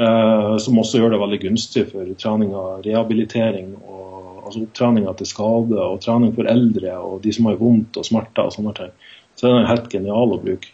Eh, 0.00 0.56
som 0.62 0.78
også 0.80 1.00
gjør 1.00 1.16
det 1.16 1.20
veldig 1.20 1.40
gunstig 1.42 1.88
for 1.90 2.12
trening 2.22 2.54
av 2.56 2.84
rehabilitering, 2.86 3.74
og, 3.82 4.44
altså 4.46 4.62
opptrening 4.62 5.10
etter 5.10 5.28
skade, 5.28 5.76
og 5.82 5.98
trening 6.04 6.30
for 6.36 6.48
eldre 6.48 6.94
og 7.02 7.18
de 7.26 7.34
som 7.34 7.50
har 7.50 7.58
vondt 7.58 7.98
og 7.98 8.06
smerter 8.06 8.46
og 8.46 8.54
sånne 8.54 8.76
ting. 8.78 8.94
Så 9.34 9.48
den 9.48 9.64
er 9.64 9.68
helt 9.72 9.90
genial 9.92 10.36
å 10.36 10.40
bruke. 10.40 10.72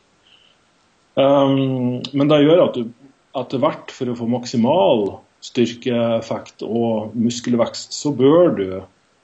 Um, 1.17 2.05
men 2.13 2.29
det 2.29 2.43
gjør 2.45 2.67
at 2.67 2.77
du 2.77 2.93
etter 3.41 3.61
hvert, 3.61 3.93
for 3.93 4.13
å 4.13 4.17
få 4.19 4.29
maksimal 4.31 5.07
styrkeeffekt 5.47 6.65
og 6.67 7.17
muskelvekst, 7.19 7.95
så 7.95 8.13
bør 8.17 8.55
du 8.57 8.69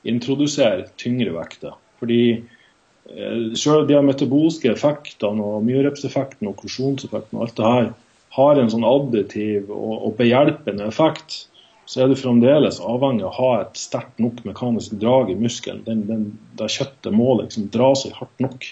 introdusere 0.08 0.88
tyngre 1.00 1.34
vekter. 1.36 1.76
Fordi 2.02 2.22
eh, 2.32 3.52
selv 3.58 3.88
de 3.90 4.00
metabolske 4.04 4.72
effektene 4.72 5.44
og 5.54 5.66
myorepseffekten 5.66 6.50
og 6.50 6.58
korsjonseffekten 6.62 7.38
og 7.38 7.46
alt 7.46 7.56
det 7.58 7.70
her 7.70 7.88
har 8.36 8.58
en 8.58 8.70
sånn 8.72 8.86
additiv 8.88 9.70
og, 9.70 9.96
og 10.08 10.14
behjelpende 10.20 10.86
effekt, 10.88 11.42
så 11.84 12.04
er 12.04 12.08
du 12.08 12.16
fremdeles 12.16 12.78
avhengig 12.80 13.26
av 13.26 13.32
å 13.32 13.36
ha 13.36 13.50
et 13.64 13.80
sterkt 13.80 14.20
nok 14.22 14.40
mekanisk 14.46 14.94
drag 15.02 15.32
i 15.32 15.36
muskelen. 15.36 15.82
Den, 15.84 16.06
den, 16.08 16.22
det 16.56 16.70
kjøttet 16.72 17.12
må 17.12 17.34
liksom 17.40 17.68
dra 17.74 17.90
seg 17.98 18.14
hardt 18.16 18.44
nok 18.44 18.68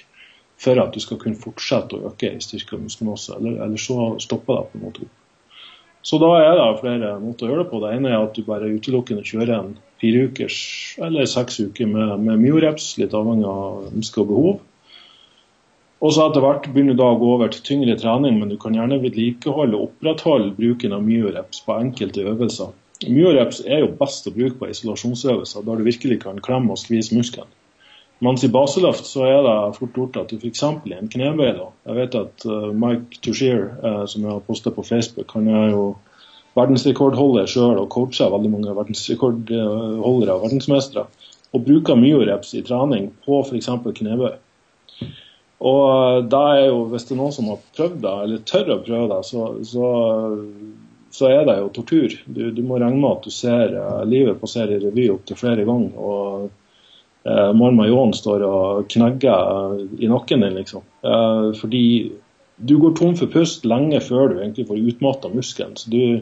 for 0.60 0.80
at 0.80 0.94
du 0.94 1.00
skal 1.02 1.18
kunne 1.20 1.40
fortsette 1.40 1.96
å 1.96 2.10
øke 2.10 2.30
i 2.36 2.42
styrke 2.44 2.76
og 2.76 2.86
muskelmasse. 2.86 3.34
Eller, 3.36 3.58
eller 3.64 3.80
så 3.80 4.14
stopper 4.22 4.60
det 4.60 4.70
på 4.70 4.78
en 4.78 4.86
måte 4.86 5.04
opp. 5.06 5.19
Så 6.06 6.16
da 6.20 6.30
er 6.40 6.56
det 6.56 6.80
flere 6.80 7.12
måter 7.20 7.46
å 7.46 7.52
gjøre 7.52 7.64
det 7.64 7.70
på. 7.72 7.80
Det 7.82 7.92
ene 7.92 8.10
er 8.10 8.22
at 8.22 8.36
du 8.36 8.46
bare 8.46 8.72
utelukkende 8.72 9.24
kjører 9.26 9.52
en 9.58 9.74
fire 10.00 10.30
ukers 10.30 10.56
eller 11.04 11.28
seks 11.28 11.60
uker 11.60 11.90
med, 11.90 12.14
med 12.24 12.40
myoreps, 12.40 12.94
litt 13.00 13.16
avhengig 13.16 13.48
av 13.48 13.90
ønske 13.92 14.22
og 14.22 14.30
behov. 14.32 14.58
Og 16.00 16.14
så 16.16 16.30
etter 16.30 16.40
hvert 16.40 16.70
begynner 16.72 16.96
du 16.96 17.02
da 17.02 17.10
å 17.12 17.18
gå 17.20 17.34
over 17.34 17.50
til 17.52 17.64
tyngre 17.66 17.98
trening, 18.00 18.38
men 18.40 18.48
du 18.48 18.56
kan 18.60 18.76
gjerne 18.76 19.02
vedlikeholde 19.02 19.76
og 19.76 19.90
opprettholde 19.90 20.54
bruken 20.56 20.96
av 20.96 21.04
myoreps 21.04 21.60
på 21.66 21.76
enkelte 21.76 22.24
øvelser. 22.24 22.72
Myoreps 23.04 23.60
er 23.66 23.84
jo 23.84 23.92
best 24.00 24.28
å 24.28 24.32
bruke 24.32 24.56
på 24.60 24.70
isolasjonsøvelser, 24.72 25.66
der 25.66 25.76
du 25.76 25.84
virkelig 25.84 26.22
kan 26.24 26.40
klemme 26.44 26.72
og 26.72 26.80
skvise 26.80 27.16
muskelen. 27.16 27.48
Mens 28.20 28.42
i 28.44 28.50
baseløft 28.52 29.06
så 29.08 29.24
er 29.24 29.38
det 29.46 29.56
fort 29.78 29.94
gjort 29.96 30.18
at 30.20 30.32
du 30.32 30.36
f.eks. 30.36 30.62
i 30.84 30.92
en 30.92 31.08
knebøy 31.08 31.54
da, 31.56 31.70
Jeg 31.88 31.96
vet 31.96 32.16
at 32.18 32.44
uh, 32.44 32.68
Mike 32.76 33.22
Tushier, 33.24 33.70
uh, 33.80 34.04
som 34.04 34.26
jeg 34.26 34.34
har 34.34 34.44
posta 34.44 34.72
på 34.76 34.84
Facebook, 34.84 35.32
han 35.32 35.48
er 35.48 35.70
jo 35.72 35.84
verdensrekordholder 36.58 37.48
sjøl 37.48 37.78
og 37.80 37.88
coacher 37.94 38.28
veldig 38.32 38.52
mange 38.52 38.76
verdensrekordholdere 38.76 40.36
og 40.36 40.44
verdensmestere. 40.44 41.06
Og 41.56 41.64
bruker 41.64 41.96
myoreps 41.98 42.52
i 42.58 42.62
trening 42.66 43.08
på 43.24 43.40
f.eks. 43.40 43.70
knebøy. 44.02 44.36
Og 45.64 45.80
uh, 45.88 46.20
da 46.28 46.44
er 46.58 46.66
jo, 46.68 46.84
hvis 46.92 47.08
det 47.08 47.16
er 47.16 47.22
noen 47.22 47.36
som 47.38 47.48
har 47.54 47.66
prøvd 47.72 47.98
det, 48.04 48.16
eller 48.26 48.46
tør 48.52 48.76
å 48.76 48.80
prøve 48.84 49.10
det, 49.14 49.24
så, 49.32 49.48
så, 49.64 49.90
så 51.08 51.32
er 51.32 51.48
det 51.48 51.56
jo 51.62 51.74
tortur. 51.80 52.20
Du, 52.28 52.46
du, 52.52 52.64
må 52.68 52.76
regne 52.76 53.00
med 53.00 53.14
at 53.16 53.24
du 53.24 53.32
ser 53.32 53.76
livet 54.04 54.44
passere 54.44 54.76
i 54.76 54.84
revy 54.84 55.08
opptil 55.16 55.40
flere 55.40 55.64
ganger. 55.64 55.96
og 55.96 56.50
eh, 57.24 57.52
Marma 57.56 57.86
Johan 57.88 58.14
står 58.16 58.44
og 58.46 58.90
knegger 58.92 59.78
i 60.00 60.10
nakken 60.10 60.44
din, 60.44 60.58
liksom. 60.60 60.84
Eh, 61.04 61.50
fordi 61.60 61.84
du 62.60 62.76
går 62.78 62.94
tom 62.96 63.16
for 63.16 63.30
pust 63.32 63.64
lenge 63.68 64.00
før 64.04 64.30
du 64.30 64.38
egentlig 64.40 64.68
får 64.68 64.84
utmatta 64.92 65.32
muskelen. 65.32 65.76
Så 65.80 65.90
du, 65.92 66.20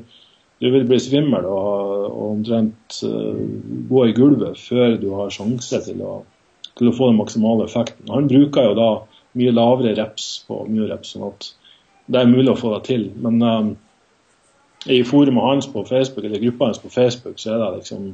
du, 0.62 0.70
vil 0.70 0.86
bli 0.86 0.98
svimmel 1.02 1.46
og, 1.48 2.04
og 2.08 2.24
omtrent 2.28 3.00
uh, 3.02 3.40
gå 3.90 4.04
i 4.06 4.14
gulvet 4.16 4.60
før 4.60 4.96
du 5.02 5.10
har 5.18 5.34
sjanse 5.34 5.80
til 5.88 6.02
å, 6.04 6.20
til 6.78 6.90
å, 6.90 6.94
få 6.94 7.10
den 7.10 7.18
maksimale 7.18 7.66
effekten. 7.66 8.06
Han 8.14 8.30
bruker 8.30 8.70
jo 8.70 8.78
da 8.78 8.90
mye 9.38 9.54
lavere 9.54 9.96
reps 9.98 10.30
på 10.46 10.62
mye 10.70 10.88
reps, 10.92 11.14
sånn 11.14 11.26
at 11.26 11.50
det 12.08 12.22
er 12.22 12.30
mulig 12.30 12.54
å 12.54 12.58
få 12.58 12.76
det 12.76 12.84
til. 12.86 13.08
Men 13.18 13.42
um, 13.42 13.74
i 14.86 15.02
forumet 15.04 15.44
hans 15.44 15.68
på 15.72 15.82
Facebook, 15.90 16.24
eller 16.24 16.42
gruppa 16.46 16.70
hans 16.70 16.82
på 16.82 16.92
Facebook, 16.92 17.42
så 17.42 17.56
er 17.56 17.64
det 17.64 17.72
liksom 17.80 18.12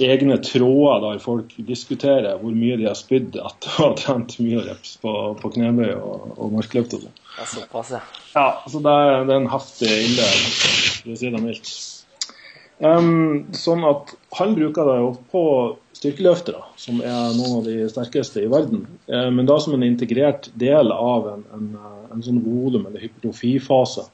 egne 0.00 0.38
tråder 0.44 1.02
der 1.04 1.18
folk 1.22 1.52
diskuterer 1.68 2.38
hvor 2.40 2.54
mye 2.56 2.78
de 2.80 2.88
har 2.88 2.96
spydd 2.98 3.36
etter 3.36 3.72
å 3.72 3.88
ha 3.88 3.88
trent 3.98 4.38
mye 4.40 4.62
reps 4.64 4.96
på, 5.02 5.12
på 5.40 5.52
knebøy 5.56 5.90
og, 5.94 6.28
og 6.36 6.54
markløft. 6.56 6.96
Og 6.96 7.04
sånn. 7.06 7.18
Ja, 7.36 7.48
såpass, 7.48 7.92
ja. 7.96 8.02
ja 8.34 8.46
så 8.68 8.82
det 8.84 8.94
er, 9.04 9.26
det 9.28 9.34
er 9.34 9.42
en 9.42 9.52
heftig 9.52 9.90
ille, 9.90 10.28
for 11.02 11.14
å 11.14 11.18
si 11.20 11.32
det 11.34 11.42
mildt. 11.44 11.72
Um, 12.82 13.52
sånn 13.54 13.84
at 13.86 14.10
han 14.40 14.56
bruker 14.56 14.88
det 14.88 14.96
jo 14.98 15.10
på 15.30 15.42
styrkeløftere, 15.94 16.64
som 16.80 16.98
er 17.04 17.36
noen 17.36 17.60
av 17.60 17.68
de 17.68 17.76
sterkeste 17.92 18.42
i 18.42 18.50
verden. 18.50 18.88
Um, 19.06 19.36
men 19.38 19.46
da 19.46 19.60
som 19.62 19.76
en 19.76 19.86
integrert 19.86 20.48
del 20.58 20.90
av 20.94 21.28
en, 21.36 21.44
en, 21.54 21.68
en 22.10 22.24
sånn 22.24 22.42
volum- 22.42 22.88
eller 22.88 23.04
hypertrofifase. 23.04 24.08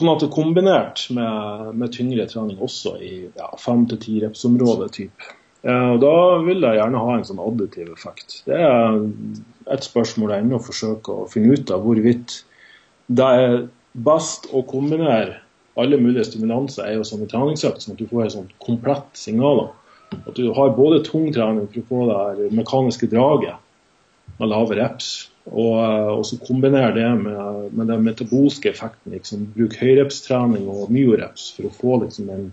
Sånn 0.00 0.08
at 0.14 0.22
det 0.22 0.30
er 0.30 0.32
kombinert 0.32 1.02
med, 1.12 1.74
med 1.76 1.92
tyngre 1.92 2.24
trening 2.30 2.60
også 2.64 2.94
i 3.04 3.14
fem 3.60 3.82
til 3.90 4.00
ti 4.00 4.14
repsområdet 4.22 4.86
type. 4.96 5.34
Eh, 5.60 5.94
da 6.00 6.14
vil 6.46 6.64
jeg 6.64 6.78
gjerne 6.78 7.02
ha 7.04 7.16
en 7.18 7.26
sånn 7.28 7.42
additiv 7.44 7.90
effekt. 7.92 8.38
Det 8.46 8.56
er 8.56 8.96
et 9.74 9.84
spørsmål 9.84 10.32
jeg 10.32 10.46
ennå 10.46 10.62
forsøker 10.64 11.20
å 11.20 11.28
finne 11.28 11.52
ut 11.52 11.72
av 11.74 11.84
hvorvidt 11.84 12.38
det 13.12 13.28
er 13.42 13.58
best 14.08 14.48
å 14.56 14.64
kombinere 14.64 15.42
alle 15.80 15.98
mulige 16.00 16.24
stimulanser 16.30 16.86
er 16.86 16.96
jo 16.98 17.04
som 17.06 17.20
en 17.22 17.30
treningsøkt, 17.30 17.84
sånn 17.84 17.94
at 17.94 18.00
du 18.00 18.08
får 18.08 18.24
et 18.24 18.34
sånt 18.34 18.54
komplett 18.64 19.06
signal. 19.16 19.68
At 20.16 20.34
du 20.36 20.48
har 20.56 20.72
både 20.76 21.02
tung 21.06 21.28
trening 21.34 21.68
for 21.70 21.82
å 21.82 21.88
få 21.90 22.06
det 22.38 22.50
mekaniske 22.56 23.10
draget 23.12 23.60
med 24.40 24.50
lave 24.50 24.80
reps, 24.80 25.29
og, 25.48 25.76
eh, 25.84 26.10
og 26.12 26.26
så 26.26 26.38
kombinere 26.44 26.92
det 26.94 27.08
med, 27.22 27.70
med 27.72 27.88
den 27.90 28.04
metabolske 28.04 28.70
effekten. 28.70 29.14
Liksom, 29.14 29.46
bruk 29.56 29.76
høyrepstrening 29.80 30.68
og 30.70 30.92
myoreps 30.92 31.50
for 31.56 31.68
å 31.68 31.74
få 31.74 31.96
liksom, 32.04 32.28
den, 32.30 32.50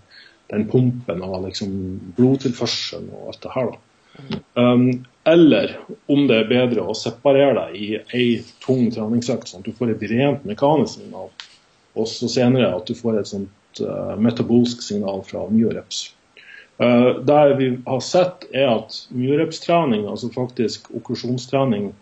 den, 0.52 0.66
pumpen 0.70 1.22
av 1.24 1.44
liksom, 1.46 1.76
blodtilførselen 2.16 3.12
og 3.12 3.32
alt 3.32 3.44
det 3.44 3.54
her. 3.54 3.76
Um, 4.58 4.88
eller 5.28 5.76
om 6.10 6.24
det 6.26 6.40
er 6.40 6.50
bedre 6.50 6.88
å 6.88 6.96
separere 6.96 7.54
deg 7.60 7.76
i 7.78 7.88
ei 8.16 8.28
tung 8.64 8.88
treningsøkt, 8.90 9.50
sånn 9.50 9.62
at 9.62 9.68
du 9.68 9.76
får 9.76 9.92
et 9.94 10.06
rent 10.10 10.46
mekanisk 10.48 10.98
signal. 10.98 11.28
Og 11.98 12.08
så 12.10 12.30
senere 12.30 12.72
at 12.74 12.88
du 12.88 12.96
får 12.98 13.20
et 13.20 13.30
sånt 13.30 13.82
uh, 13.84 14.16
metabolsk 14.18 14.82
signal 14.82 15.22
fra 15.28 15.44
myoreps. 15.52 16.08
Uh, 16.82 17.20
det 17.26 17.38
vi 17.60 17.70
har 17.86 18.02
sett, 18.02 18.48
er 18.54 18.72
at 18.72 18.96
myorepstrening, 19.14 20.06
altså 20.10 20.32
faktisk 20.34 20.90
okklusjonstrening, 20.98 21.92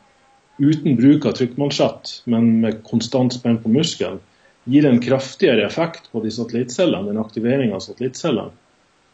uten 0.59 0.97
bruk 0.97 1.27
av 1.27 1.37
trykkmansjett, 1.39 2.23
men 2.25 2.61
med 2.61 2.83
konstant 2.87 3.35
spenn 3.35 3.59
på 3.63 3.73
muskelen, 3.73 4.21
gir 4.67 4.87
en 4.87 5.01
kraftigere 5.01 5.67
effekt 5.67 6.09
på 6.13 6.23
de 6.25 6.31
satellittcellene, 6.35 7.07
den 7.07 7.21
aktiveringa 7.23 7.77
av 7.77 7.85
satellittcellene. 7.85 8.55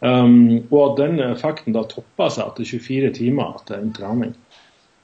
Um, 0.02 0.64
og 0.72 0.80
at 0.82 0.96
den 0.98 1.20
effekten 1.22 1.76
da 1.76 1.84
topper 1.86 2.30
seg 2.32 2.48
etter 2.48 2.66
24 2.66 3.10
timer 3.20 3.52
etter 3.60 3.78
en 3.78 3.92
trening. 3.94 4.32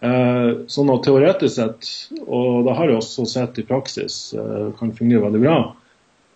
Uh, 0.03 0.65
sånn 0.71 0.91
at 0.91 1.05
teoretisk 1.07 1.55
sett, 1.55 1.91
og 2.25 2.65
det 2.67 2.75
har 2.79 2.91
jeg 2.91 2.99
også 2.99 3.27
sett 3.31 3.61
i 3.63 3.67
praksis, 3.67 4.17
uh, 4.35 4.71
kan 4.79 4.95
fungere 4.95 5.27
veldig 5.29 5.43
bra, 5.45 5.59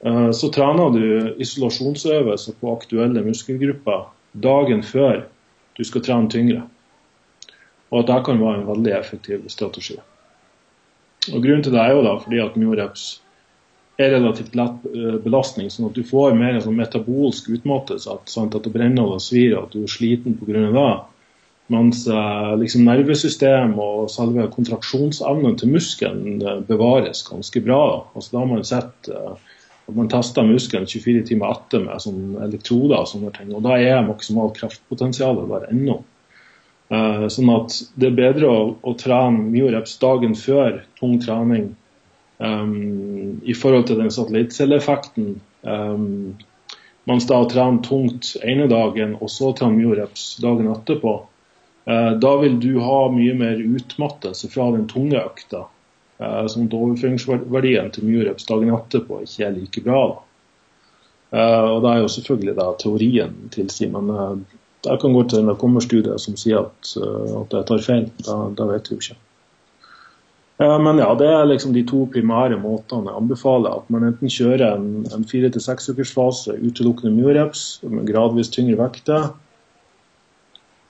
uh, 0.07 0.31
så 0.35 0.51
trener 0.55 0.95
du 0.95 1.43
isolasjonsøvelser 1.43 2.59
på 2.61 2.75
aktuelle 2.77 3.25
muskelgrupper 3.27 4.07
dagen 4.47 4.87
før 4.87 5.25
du 5.79 5.83
skal 5.89 6.07
trene 6.07 6.31
tyngre. 6.31 6.63
Og 7.93 8.01
at 8.01 8.09
det 8.09 8.23
kan 8.25 8.41
være 8.41 8.63
en 8.63 8.69
veldig 8.71 8.95
effektiv 8.97 9.45
strategi. 9.53 9.99
Og 11.31 11.43
Grunnen 11.45 11.63
til 11.63 11.75
det 11.75 11.83
er 11.83 11.93
jo 11.93 12.03
da 12.07 12.17
fordi 12.19 12.41
at 12.43 12.57
myoreps 12.59 13.05
er 14.01 14.15
relativt 14.15 14.57
lett 14.59 14.87
eh, 14.89 15.17
belastning, 15.23 15.69
sånn 15.71 15.91
at 15.91 15.97
du 15.99 16.03
får 16.07 16.37
mer 16.39 16.57
en 16.57 16.65
sånn 16.65 16.79
metabolsk 16.79 17.51
utmattelse. 17.53 18.17
At, 18.17 18.33
sant, 18.33 18.57
at 18.57 18.67
det 18.67 18.73
brenner 18.75 19.17
og 19.17 19.23
svir, 19.23 19.59
at 19.61 19.75
du 19.75 19.83
er 19.85 19.93
sliten 19.93 20.39
pga. 20.41 20.65
det. 20.75 20.93
Mens 21.73 22.07
eh, 22.11 22.53
liksom 22.59 22.87
nervesystem 22.89 23.77
og 23.81 24.09
selve 24.13 24.49
kontraksjonsevnen 24.53 25.59
til 25.61 25.73
muskelen 25.77 26.41
eh, 26.43 26.63
bevares 26.69 27.23
ganske 27.29 27.63
bra. 27.65 27.83
Altså, 28.17 28.33
da 28.33 28.43
har 28.43 28.51
man 28.51 28.67
sett 28.67 29.13
at 29.13 29.95
man 29.99 30.09
tester 30.11 30.47
muskelen 30.47 30.89
24 30.89 31.27
timer 31.29 31.53
etter 31.53 31.85
med 31.85 32.03
sånn 32.03 32.39
elektroder 32.49 33.03
og 33.03 33.11
sånne 33.11 33.33
ting. 33.37 33.53
Og 33.53 33.65
da 33.67 33.77
er 33.79 34.03
maksimalt 34.07 34.57
kraftpotensial 34.59 35.45
der 35.51 35.69
ennå. 35.71 36.01
Uh, 36.93 37.25
sånn 37.33 37.49
at 37.49 37.79
det 37.97 38.11
er 38.11 38.17
bedre 38.19 38.49
å, 38.53 38.65
å 38.85 38.93
trene 39.01 39.47
myoreps 39.49 39.95
dagen 40.03 40.35
før 40.37 40.83
tung 41.01 41.15
trening 41.23 41.71
um, 42.37 43.41
i 43.49 43.55
forhold 43.57 43.87
til 43.89 44.03
den 44.03 44.13
satellittcelleeffekten. 44.13 45.39
Um, 45.63 46.35
mens 47.09 47.25
da 47.31 47.39
trene 47.49 47.81
tungt 47.87 48.35
ene 48.45 48.69
dagen 48.69 49.17
og 49.21 49.33
så 49.33 49.55
trene 49.57 49.79
myoreps 49.79 50.35
dagen 50.45 50.69
etterpå, 50.75 51.15
uh, 51.89 52.13
da 52.21 52.35
vil 52.43 52.59
du 52.61 52.75
ha 52.85 53.07
mye 53.15 53.39
mer 53.41 53.63
utmattelse 53.63 54.53
fra 54.53 54.69
den 54.77 54.85
tunge 54.91 55.23
økta. 55.23 55.65
Uh, 56.23 56.45
sånn 56.51 56.69
at 56.69 56.77
overføringsverdien 56.77 57.89
til 57.95 58.05
Mureps 58.07 58.45
dagen 58.47 58.75
etterpå 58.77 59.23
ikke 59.25 59.47
er 59.49 59.57
like 59.57 59.83
bra. 59.87 60.03
da. 60.13 60.21
Uh, 61.33 61.69
og 61.73 61.79
Det 61.83 61.95
er 61.95 62.03
jo 62.03 62.11
selvfølgelig 62.19 62.55
da 62.59 62.67
teorien 62.79 63.39
tilsier, 63.55 63.89
men 63.97 64.45
det 64.83 64.99
kan 65.03 65.15
gå 65.15 65.25
til 65.31 65.43
en 65.43 65.59
kommer 65.59 65.85
som 66.19 66.39
sier 66.39 66.65
at, 66.65 66.95
uh, 66.99 67.43
at 67.43 67.55
jeg 67.55 67.69
tar 67.69 67.85
feil. 67.85 68.09
Da, 68.27 68.39
da 68.59 68.67
vet 68.71 68.91
vi 68.91 68.97
jo 68.97 69.05
ikke. 69.05 69.19
men 70.79 70.99
ja, 71.01 71.09
det 71.19 71.27
er 71.27 71.47
liksom 71.49 71.73
de 71.75 71.83
to 71.87 72.05
primære 72.13 72.59
måtene 72.61 73.11
jeg 73.11 73.19
anbefaler. 73.19 73.79
At 73.83 73.89
man 73.91 74.05
enten 74.07 74.31
kjører 74.31 74.77
en, 74.77 75.07
en 75.15 75.25
fire 75.29 75.51
til 75.51 75.65
seks 75.65 75.89
ukers 75.91 76.13
fase 76.15 76.59
utelukkende 76.59 77.15
mureps 77.15 77.81
med 77.83 78.07
gradvis 78.11 78.51
tyngre 78.53 78.79
vekter, 78.79 79.33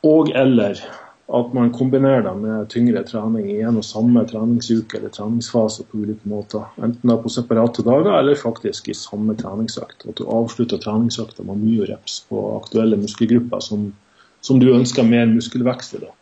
og 0.03 0.33
eller 0.35 0.81
at 1.27 1.53
man 1.55 1.73
kombinerer 1.73 2.23
det 2.23 2.35
med 2.37 2.69
tyngre 2.69 3.03
trening 3.07 3.51
i 3.51 3.61
en 3.63 3.79
og 3.81 3.85
samme 3.87 4.25
treningsuke 4.29 4.99
eller 4.99 5.13
treningsfase 5.15 5.85
på 5.89 6.03
ulike 6.03 6.29
måter. 6.29 6.67
Enten 6.83 7.13
på 7.23 7.31
separate 7.31 7.85
dager 7.87 8.19
eller 8.19 8.37
faktisk 8.37 8.89
i 8.89 8.97
samme 8.97 9.37
treningsøkt. 9.39 10.05
At 10.09 10.19
du 10.19 10.27
avslutter 10.27 10.83
treningsøkta 10.83 11.47
med 11.47 11.63
mye 11.63 11.87
reps 11.89 12.21
på 12.29 12.43
aktuelle 12.59 12.99
muskelgrupper 13.01 13.63
som, 13.65 13.93
som 14.41 14.61
du 14.61 14.73
ønsker 14.75 15.07
mer 15.07 15.31
muskelvekst 15.31 15.97
i. 15.97 16.03
Da. 16.05 16.13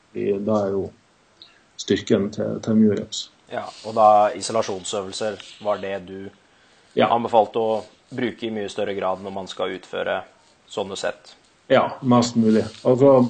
da 0.46 0.62
er 0.66 0.76
jo 0.76 0.86
styrken 1.80 2.28
til, 2.36 2.60
til 2.62 2.78
mye 2.78 3.00
reps. 3.00 3.30
Ja, 3.50 3.64
og 3.88 3.96
da 3.96 4.30
isolasjonsøvelser 4.38 5.40
var 5.64 5.80
det 5.82 5.96
du 6.06 6.18
ja. 6.94 7.08
anbefalte 7.08 7.58
å 7.58 7.80
bruke 8.14 8.46
i 8.46 8.54
mye 8.54 8.70
større 8.70 8.94
grad 8.94 9.24
når 9.24 9.34
man 9.34 9.50
skal 9.50 9.74
utføre 9.74 10.20
sånne 10.70 10.98
sett? 10.98 11.34
Ja, 11.70 11.96
mest 12.02 12.36
mulig. 12.38 12.62
Altså, 12.86 13.24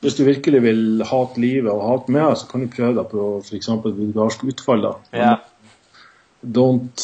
hvis 0.00 0.16
du 0.16 0.24
virkelig 0.24 0.62
vil 0.64 1.02
hate 1.04 1.40
livet 1.40 1.72
og 1.72 1.82
hate 1.84 2.12
meg, 2.14 2.32
så 2.40 2.46
kan 2.48 2.64
du 2.64 2.72
prøve 2.72 2.94
deg 2.96 3.08
på 3.10 3.24
f.eks. 3.44 3.68
bulgarsk 3.84 4.46
utfall. 4.48 4.86
da. 4.86 4.92
Yeah. 5.12 5.42
Don't 6.40 7.02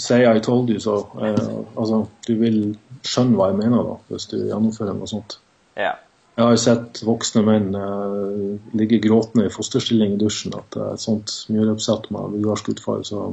say 0.00 0.24
I 0.26 0.40
told 0.42 0.70
you 0.70 0.80
so. 0.82 0.96
Eh, 1.22 1.52
altså, 1.78 2.00
du 2.26 2.34
vil 2.40 2.58
skjønne 3.06 3.38
hva 3.38 3.52
jeg 3.52 3.60
mener 3.60 3.86
da, 3.86 3.94
hvis 4.10 4.26
du 4.32 4.40
gjennomfører 4.40 4.98
noe 4.98 5.10
sånt. 5.10 5.38
Yeah. 5.78 6.00
Jeg 6.34 6.50
har 6.50 6.58
sett 6.58 7.04
voksne 7.06 7.44
menn 7.46 7.70
eh, 7.78 8.74
ligge 8.74 8.98
gråtende 9.04 9.46
i 9.46 9.54
fosterstilling 9.54 10.16
i 10.16 10.18
dusjen. 10.18 10.58
At 10.58 10.74
det 10.74 10.82
er 10.82 10.98
et 10.98 11.06
sånt 11.06 11.36
mjøløpsett 11.54 12.10
med 12.10 12.34
bulgarsk 12.34 12.74
utfall, 12.74 13.06
så 13.06 13.28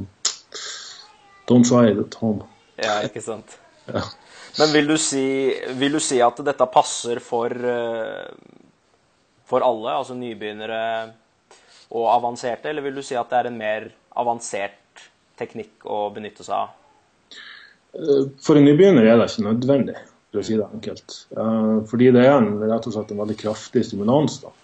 don't 1.50 1.66
try 1.66 1.88
it 1.90 1.98
at 1.98 2.14
home. 2.22 2.46
Ja, 2.78 3.00
ikke 3.02 3.24
sant. 3.24 3.58
ja. 3.90 4.06
Men 4.60 4.74
vil 4.76 4.94
du, 4.94 4.98
si, 5.00 5.26
vil 5.74 5.96
du 5.96 6.02
si 6.04 6.22
at 6.22 6.38
dette 6.46 6.70
passer 6.70 7.18
for 7.24 7.50
uh 7.50 8.60
for 9.48 9.64
alle, 9.66 9.96
altså 9.98 10.16
nybegynnere 10.18 10.84
og 11.92 12.06
avanserte, 12.14 12.70
eller 12.70 12.86
vil 12.86 13.00
du 13.00 13.02
si 13.04 13.18
at 13.18 13.28
det 13.30 13.40
er 13.40 13.50
en 13.50 13.58
mer 13.58 13.90
avansert 14.18 15.04
teknikk 15.40 15.84
å 15.88 16.06
benytte 16.14 16.46
seg 16.46 16.56
av? 16.56 16.72
Eh, 17.98 18.24
for 18.42 18.58
en 18.58 18.66
nybegynner 18.68 19.06
er 19.06 19.20
det 19.20 19.28
ikke 19.30 19.46
nødvendig, 19.48 19.98
for 20.30 20.40
å 20.40 20.46
si 20.46 20.56
det 20.58 20.68
enkelt. 20.68 21.18
Eh, 21.36 21.78
fordi 21.90 22.10
det 22.16 22.24
er 22.24 22.36
en, 22.38 22.52
rett 22.64 22.88
og 22.88 22.96
slett 22.96 23.12
en 23.12 23.22
veldig 23.24 23.38
kraftig 23.44 23.84
stimulans. 23.88 24.40
da. 24.44 24.54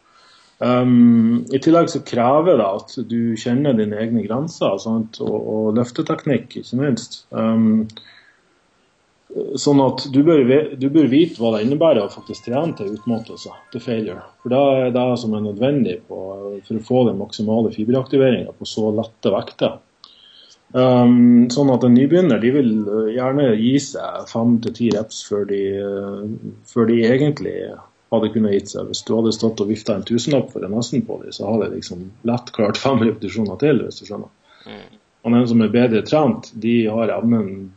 Um, 0.59 1.45
I 1.55 1.61
tillegg 1.62 1.87
så 1.93 2.01
krever 2.03 2.57
det 2.59 2.67
at 2.67 2.95
du 3.07 3.37
kjenner 3.38 3.77
dine 3.79 4.01
egne 4.03 4.25
grenser 4.25 4.75
sant? 4.83 5.21
Og, 5.23 5.37
og 5.38 5.77
løfteteknikk, 5.79 6.57
ikke 6.59 6.81
minst. 6.81 7.21
Um, 7.31 7.87
Sånn 9.61 9.81
at 9.85 10.07
du 10.09 10.23
bør, 10.25 10.41
du 10.81 10.87
bør, 10.88 11.09
vite 11.12 11.37
hva 11.37 11.51
det 11.55 11.67
innebærer 11.67 12.01
å 12.01 12.12
faktisk 12.12 12.47
trene 12.47 12.73
til 12.79 12.95
utmattelse, 12.95 13.53
til 13.75 13.83
failure. 13.85 14.23
For 14.41 14.55
det 14.55 14.61
er 14.79 14.95
det 14.95 15.05
som 15.21 15.35
er 15.37 15.45
nødvendig 15.45 15.99
på, 16.09 16.21
for 16.64 16.79
å 16.79 16.87
få 16.87 17.03
den 17.11 17.21
maksimale 17.21 17.73
fiberaktiveringa 17.75 18.55
på 18.57 18.69
så 18.69 18.88
lette 18.97 19.33
vekter. 19.35 19.77
Um, 20.73 21.49
sånn 21.53 21.71
at 21.73 21.85
en 21.85 21.95
nybegynner 21.97 22.41
de 22.41 22.51
vil 22.53 22.73
gjerne 23.14 23.51
gi 23.57 23.77
seg 23.81 24.27
fem 24.29 24.59
til 24.64 24.75
ti 24.77 24.88
reps 24.93 25.23
før 25.29 25.47
de, 25.49 25.62
før 26.69 26.91
de, 26.91 26.99
egentlig 27.09 27.55
hadde 28.12 28.33
kunnet 28.33 28.57
gitt 28.57 28.73
seg. 28.73 28.88
Hvis 28.88 29.05
du 29.05 29.14
hadde 29.17 29.33
stått 29.37 29.61
og 29.64 29.69
vifta 29.69 29.97
en 29.97 30.05
tusenlapp 30.09 30.53
for 30.55 30.64
en 30.64 30.73
nesten 30.77 31.05
på 31.05 31.21
dem, 31.23 31.33
så 31.37 31.49
hadde 31.49 31.69
de 31.69 31.81
liksom 31.83 32.09
lett 32.29 32.53
klart 32.57 32.81
fem 32.81 33.01
repetisjoner 33.05 33.61
til, 33.61 33.85
hvis 33.85 34.01
du 34.01 34.09
skjønner. 34.09 34.33
Mm. 34.69 34.87
Og 35.25 35.37
den 35.37 35.49
som 35.51 35.64
er 35.64 35.75
bedre 35.75 36.05
trent, 36.09 36.53
de 36.64 36.79
har 36.88 37.12
evnen 37.17 37.69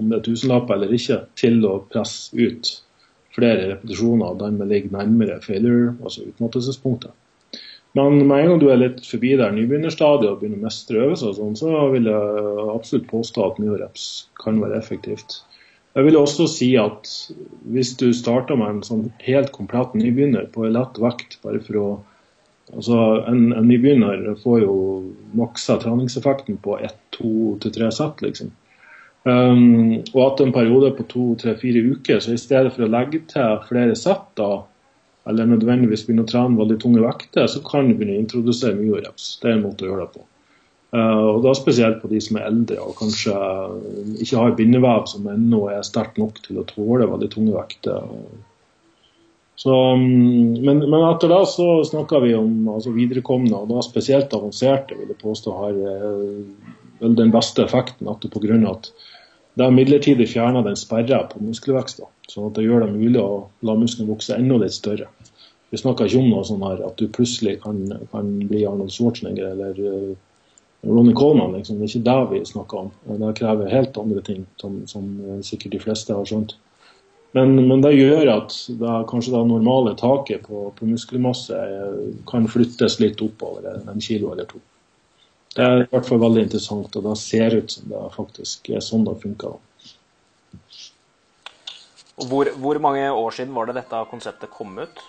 om 0.00 0.10
det 0.10 0.20
er 0.20 0.28
tusenlapper 0.28 0.76
eller 0.76 0.94
ikke, 0.96 1.22
til 1.38 1.60
å 1.68 1.78
presse 1.92 2.34
ut 2.36 2.70
flere 3.36 3.68
repetisjoner 3.70 4.32
og 4.32 4.40
dermed 4.40 4.70
ligge 4.70 4.92
nærmere 4.94 5.38
failure, 5.44 5.94
altså 6.02 6.26
utmattelsespunktet. 6.26 7.12
Men 7.98 8.20
med 8.22 8.44
en 8.44 8.52
gang 8.52 8.60
du 8.62 8.68
er 8.70 8.78
litt 8.78 9.00
forbi 9.06 9.32
der 9.38 9.54
nybegynnerstadiet 9.54 10.30
og 10.30 10.40
begynner 10.40 10.60
å 10.60 10.66
mestre 10.68 11.00
øvelser, 11.04 11.34
sånn, 11.34 11.56
så 11.58 11.86
vil 11.90 12.06
jeg 12.10 12.66
absolutt 12.70 13.08
påstå 13.10 13.46
at 13.46 13.62
myoreps 13.62 14.04
kan 14.38 14.60
være 14.62 14.78
effektivt. 14.78 15.40
Jeg 15.98 16.06
vil 16.06 16.20
også 16.20 16.46
si 16.46 16.68
at 16.78 17.10
hvis 17.74 17.96
du 17.98 18.12
starter 18.14 18.58
med 18.58 18.76
en 18.76 18.84
sånn 18.86 19.08
helt 19.24 19.50
komplett 19.56 19.96
nybegynner 19.98 20.46
på 20.54 20.68
en 20.68 20.76
lett 20.76 21.02
vekt, 21.02 21.40
bare 21.44 21.62
for 21.66 21.82
å 21.82 21.90
Altså, 22.70 22.94
en, 23.26 23.48
en 23.50 23.64
nybegynner 23.66 24.28
får 24.44 24.60
jo 24.62 24.74
maksa 25.34 25.74
treningseffekten 25.82 26.60
på 26.62 26.76
ett, 26.78 27.00
to 27.16 27.56
til 27.62 27.72
tre 27.74 27.88
sett, 27.90 28.22
liksom. 28.22 28.52
Um, 29.28 30.00
og 30.14 30.20
at 30.24 30.40
en 30.40 30.52
periode 30.54 30.94
på 30.96 31.04
to, 31.10 31.24
tre, 31.40 31.52
fire 31.60 31.82
uker, 31.92 32.22
så 32.24 32.32
i 32.32 32.40
stedet 32.40 32.72
for 32.72 32.86
å 32.86 32.92
legge 32.92 33.20
til 33.28 33.58
flere 33.68 33.96
sett, 33.98 34.24
da, 34.40 34.62
eller 35.28 35.50
nødvendigvis 35.50 36.06
begynne 36.06 36.24
å 36.24 36.30
trene 36.30 36.56
veldig 36.56 36.78
tunge 36.80 37.04
vekter, 37.04 37.48
så 37.50 37.60
kan 37.66 37.90
du 37.90 37.98
begynne 37.98 38.16
å 38.16 38.22
introdusere 38.24 38.78
mye 38.78 39.02
reps. 39.04 39.34
Det 39.42 39.50
er 39.50 39.58
en 39.58 39.66
måte 39.66 39.84
å 39.84 39.90
gjøre 39.90 40.06
det 40.06 40.14
på. 40.16 40.26
Uh, 40.90 41.36
og 41.36 41.42
da 41.44 41.52
Spesielt 41.54 42.00
på 42.02 42.08
de 42.10 42.18
som 42.24 42.40
er 42.40 42.48
eldre 42.48 42.80
og 42.82 42.96
kanskje 42.98 43.34
ikke 44.24 44.40
har 44.40 44.56
bindevev 44.58 45.04
som 45.06 45.28
ennå 45.30 45.68
er 45.70 45.84
sterkt 45.86 46.16
nok 46.18 46.40
til 46.42 46.58
å 46.58 46.66
tåle 46.66 47.06
veldig 47.12 47.28
tunge 47.30 47.54
vekter. 47.54 48.08
Så, 49.60 49.76
men, 50.00 50.80
men, 50.80 51.02
etter 51.04 51.28
det 51.28 51.42
så 51.52 51.68
snakker 51.84 52.24
vi 52.24 52.32
om 52.32 52.64
altså 52.72 52.94
viderekomne, 52.96 53.52
og 53.52 53.68
da 53.68 53.82
spesielt 53.84 54.32
avanserte, 54.32 54.96
vil 54.96 55.12
jeg 55.12 55.20
påstå 55.20 55.56
har 55.58 55.80
uh, 57.00 57.10
den 57.16 57.32
beste 57.34 57.64
effekten. 57.64 58.08
grunn 58.08 58.66
av 58.66 58.78
at 58.78 58.92
det 59.58 59.66
er 59.66 59.74
midlertidig 59.74 60.28
fjerna 60.30 60.62
den 60.62 60.78
sperra 60.78 61.24
på 61.28 61.42
muskelvekst, 61.42 62.00
sånn 62.30 62.48
at 62.48 62.56
det 62.56 62.64
gjør 62.64 62.86
det 62.86 62.94
mulig 62.94 63.20
å 63.20 63.48
la 63.66 63.74
muskelen 63.76 64.08
vokse 64.08 64.36
enda 64.36 64.60
litt 64.62 64.76
større. 64.76 65.10
Vi 65.70 65.78
snakker 65.78 66.06
ikke 66.06 66.22
om 66.22 66.30
noe 66.30 66.46
sånn 66.46 66.62
her 66.66 66.80
at 66.86 66.98
du 66.98 67.10
plutselig 67.10 67.60
kan, 67.62 67.82
kan 68.10 68.30
bli 68.50 68.64
Arnold 68.66 68.94
Schwarzenegger 68.94 69.52
eller 69.52 69.78
uh, 69.78 70.16
Ronny 70.86 71.12
Coleman. 71.14 71.54
Liksom. 71.58 71.78
Det 71.78 71.86
er 71.86 71.92
ikke 71.92 72.08
det 72.08 72.18
vi 72.32 72.40
snakker 72.48 72.86
om. 72.86 72.90
Det 73.20 73.36
krever 73.38 73.70
helt 73.70 73.98
andre 74.00 74.24
ting, 74.26 74.46
som, 74.62 74.80
som 74.90 75.06
sikkert 75.46 75.76
de 75.76 75.82
fleste 75.82 76.16
har 76.16 76.26
skjønt. 76.26 76.56
Men, 77.32 77.54
men, 77.68 77.82
det 77.82 77.92
gjør 77.94 78.26
at 78.32 78.54
det, 78.80 78.94
kanskje 79.10 79.36
det 79.36 79.44
normale 79.46 79.94
taket 79.98 80.48
på, 80.48 80.70
på 80.74 80.88
muskelmasse 80.88 81.58
kan 82.26 82.48
flyttes 82.50 82.98
litt 83.02 83.22
oppover 83.22 83.68
en 83.70 84.02
kilo 84.02 84.32
eller 84.34 84.48
to. 84.50 84.58
Det 85.50 85.64
er 85.64 85.80
i 85.82 85.88
hvert 85.90 86.06
fall 86.06 86.20
veldig 86.22 86.42
interessant, 86.46 86.96
og 86.96 87.02
det 87.08 87.16
ser 87.18 87.56
ut 87.58 87.72
som 87.74 87.88
det 87.90 88.02
faktisk 88.14 88.70
er 88.70 88.80
sånn 88.84 89.06
det 89.08 89.16
funker. 89.22 89.52
Hvor, 92.20 92.50
hvor, 92.60 92.78
mange 92.84 93.10
år 93.10 93.30
siden 93.34 93.54
var 93.56 93.66
det 93.66 93.78
dette 93.80 94.04
konseptet 94.10 94.50
kom 94.52 94.78
ut? 94.78 95.02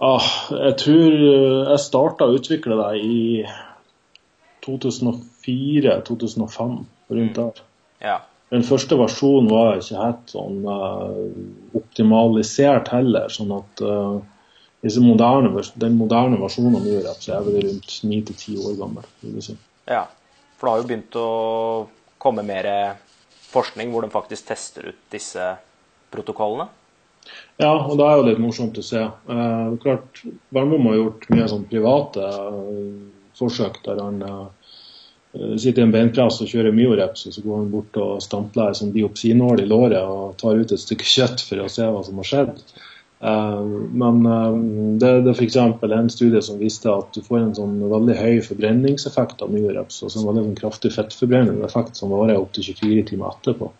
Ah, 0.00 0.26
jeg 0.52 0.76
tror 0.80 1.12
jeg 1.20 1.80
starta 1.82 2.24
å 2.28 2.34
utvikle 2.38 2.74
det 2.78 2.92
i 3.04 3.44
2004-2005, 4.64 6.86
rundt 7.10 7.36
der. 7.36 7.52
Mm. 7.56 7.62
Ja. 8.04 8.18
Den 8.50 8.64
første 8.66 8.96
versjonen 8.98 9.50
var 9.52 9.76
ikke 9.78 10.00
helt 10.00 10.32
sånn 10.32 10.64
uh, 10.66 11.14
optimalisert 11.78 12.88
heller. 12.90 13.28
sånn 13.30 13.52
at 13.54 13.82
uh, 13.84 14.18
moderne, 14.82 15.62
den 15.74 15.96
moderne 15.98 16.40
versjonen 16.40 16.78
av 16.78 16.86
Murap 16.86 17.20
så 17.20 17.36
er 17.36 17.46
vel 17.46 17.60
rundt 17.66 17.96
9-10 18.02 18.58
år 18.64 18.76
gammel. 18.78 19.08
si. 19.44 19.56
Ja, 19.90 20.06
for 20.56 20.66
det 20.66 20.72
har 20.72 20.80
jo 20.80 20.88
begynt 20.88 21.16
å 21.20 21.28
komme 22.20 22.44
mer 22.46 22.68
forskning 23.50 23.90
hvor 23.92 24.04
de 24.04 24.12
faktisk 24.12 24.48
tester 24.48 24.92
ut 24.92 25.00
disse 25.12 25.56
protokollene? 26.12 26.68
Ja, 27.60 27.74
og 27.76 27.98
det 28.00 28.06
er 28.06 28.16
jo 28.16 28.26
litt 28.30 28.40
morsomt 28.40 28.78
å 28.80 28.84
se. 28.84 29.02
Eh, 29.04 29.72
klart, 29.82 30.22
Vernbom 30.54 30.88
har 30.88 30.96
gjort 30.96 31.26
mye 31.34 31.48
sånn 31.50 31.66
private 31.68 32.24
eh, 32.24 32.78
forsøk 33.36 33.80
der 33.84 34.00
han 34.00 34.22
eh, 34.24 34.46
sitter 35.60 35.82
i 35.82 35.86
en 35.86 35.92
beinpress 35.94 36.40
og 36.40 36.50
kjører 36.50 36.74
myoreps, 36.74 37.26
og 37.28 37.36
så 37.36 37.44
går 37.44 37.60
han 37.60 37.72
bort 37.74 37.98
og 38.00 38.22
stampler 38.24 38.72
en 38.72 38.78
sånn 38.80 38.94
biopsinål 38.94 39.62
i 39.62 39.68
låret 39.68 40.00
og 40.00 40.38
tar 40.40 40.58
ut 40.58 40.72
et 40.72 40.82
stykke 40.82 41.06
kjøtt 41.06 41.44
for 41.44 41.62
å 41.62 41.68
se 41.70 41.86
hva 41.86 42.00
som 42.06 42.22
har 42.22 42.30
skjedd. 42.30 42.64
Eh, 43.20 43.64
men 43.92 44.26
eh, 44.26 44.54
det, 45.00 45.10
det 45.24 45.32
er 45.32 45.36
f.eks. 45.36 45.56
en 45.56 46.12
studie 46.12 46.42
som 46.42 46.60
viste 46.60 46.88
at 46.92 47.12
du 47.14 47.20
får 47.24 47.40
en 47.40 47.56
sånn 47.58 47.76
veldig 47.90 48.16
høy 48.16 48.40
forbrenningseffekt 48.46 49.44
av 49.44 49.52
myreps. 49.52 50.00
Og 50.04 50.12
så 50.12 50.22
en 50.22 50.30
veldig 50.30 50.46
sånn 50.48 50.60
kraftig 50.62 50.94
fettforbrennende 50.96 51.66
effekt 51.68 52.00
som 52.00 52.14
varer 52.14 52.40
opptil 52.40 52.70
24 52.72 53.10
timer 53.12 53.34
etterpå. 53.34 53.70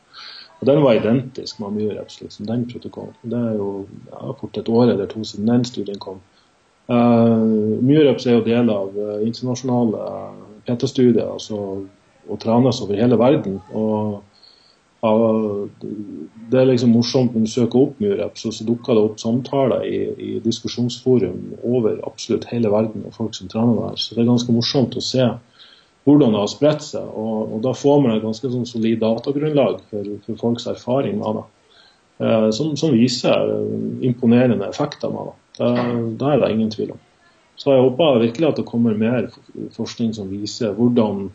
Og 0.61 0.69
Den 0.69 0.83
var 0.85 0.99
identisk 0.99 1.61
med 1.63 1.79
myoreps, 1.79 2.19
liksom, 2.21 2.45
den 2.51 2.67
protokollen. 2.69 3.17
Det 3.23 3.39
er 3.39 3.55
jo 3.57 3.71
ja, 4.11 4.35
fort 4.37 4.59
et 4.61 4.69
år 4.69 4.91
eller 4.93 5.09
to 5.09 5.25
siden 5.25 5.49
den 5.49 5.65
studien 5.65 5.97
kom. 6.03 6.21
Uh, 6.91 7.79
myoreps 7.87 8.27
er 8.27 8.35
jo 8.35 8.43
del 8.45 8.69
av 8.69 8.97
internasjonale 9.25 10.03
PT-studier 10.67 11.31
altså, 11.31 11.61
og 12.27 12.41
trenes 12.43 12.81
over 12.85 12.99
hele 12.99 13.17
verden. 13.17 13.57
og 13.73 14.21
ja, 15.01 15.11
det 16.53 16.59
er 16.61 16.67
liksom 16.69 16.91
morsomt 16.93 17.33
når 17.33 17.47
du 17.47 17.51
søker 17.51 17.81
opp 17.81 18.01
Murep, 18.03 18.35
så, 18.37 18.51
så 18.53 18.67
dukker 18.69 18.97
det 18.97 19.05
opp 19.07 19.21
samtaler 19.23 19.87
i, 19.89 20.01
i, 20.21 20.33
diskusjonsforum 20.45 21.55
over 21.65 22.03
absolutt 22.05 22.45
hele 22.51 22.73
verden 22.73 23.07
og 23.09 23.17
folk 23.17 23.37
som 23.37 23.49
trener 23.49 23.79
der. 23.81 23.97
Så 23.97 24.17
det 24.17 24.25
er 24.25 24.29
ganske 24.29 24.53
morsomt 24.53 24.99
å 25.01 25.05
se 25.05 25.31
hvordan 26.05 26.37
det 26.37 26.43
har 26.43 26.53
spredt 26.53 26.85
seg. 26.85 27.09
Og, 27.17 27.57
og 27.57 27.65
da 27.65 27.73
får 27.77 28.05
man 28.05 28.19
et 28.19 28.27
ganske 28.27 28.53
sånn 28.53 28.69
solid 28.69 29.01
datagrunnlag 29.01 29.81
for, 29.89 30.13
for, 30.27 30.41
folks 30.45 30.69
erfaring 30.69 31.17
med 31.23 31.41
det. 31.41 31.47
Eh, 32.21 32.49
som, 32.57 32.75
som, 32.77 32.93
viser 32.93 33.55
imponerende 34.05 34.69
effekter 34.69 35.13
med 35.15 35.31
det. 35.31 35.37
Det, 35.61 35.71
det 36.21 36.35
er 36.35 36.43
det 36.45 36.53
ingen 36.53 36.75
tvil 36.77 36.93
om. 36.97 37.01
Så 37.61 37.73
jeg 37.73 37.85
håper 37.85 38.21
virkelig 38.21 38.49
at 38.49 38.61
det 38.61 38.69
kommer 38.69 39.01
mer 39.01 39.33
forskning 39.77 40.13
som 40.17 40.29
viser 40.33 40.77
hvordan 40.77 41.31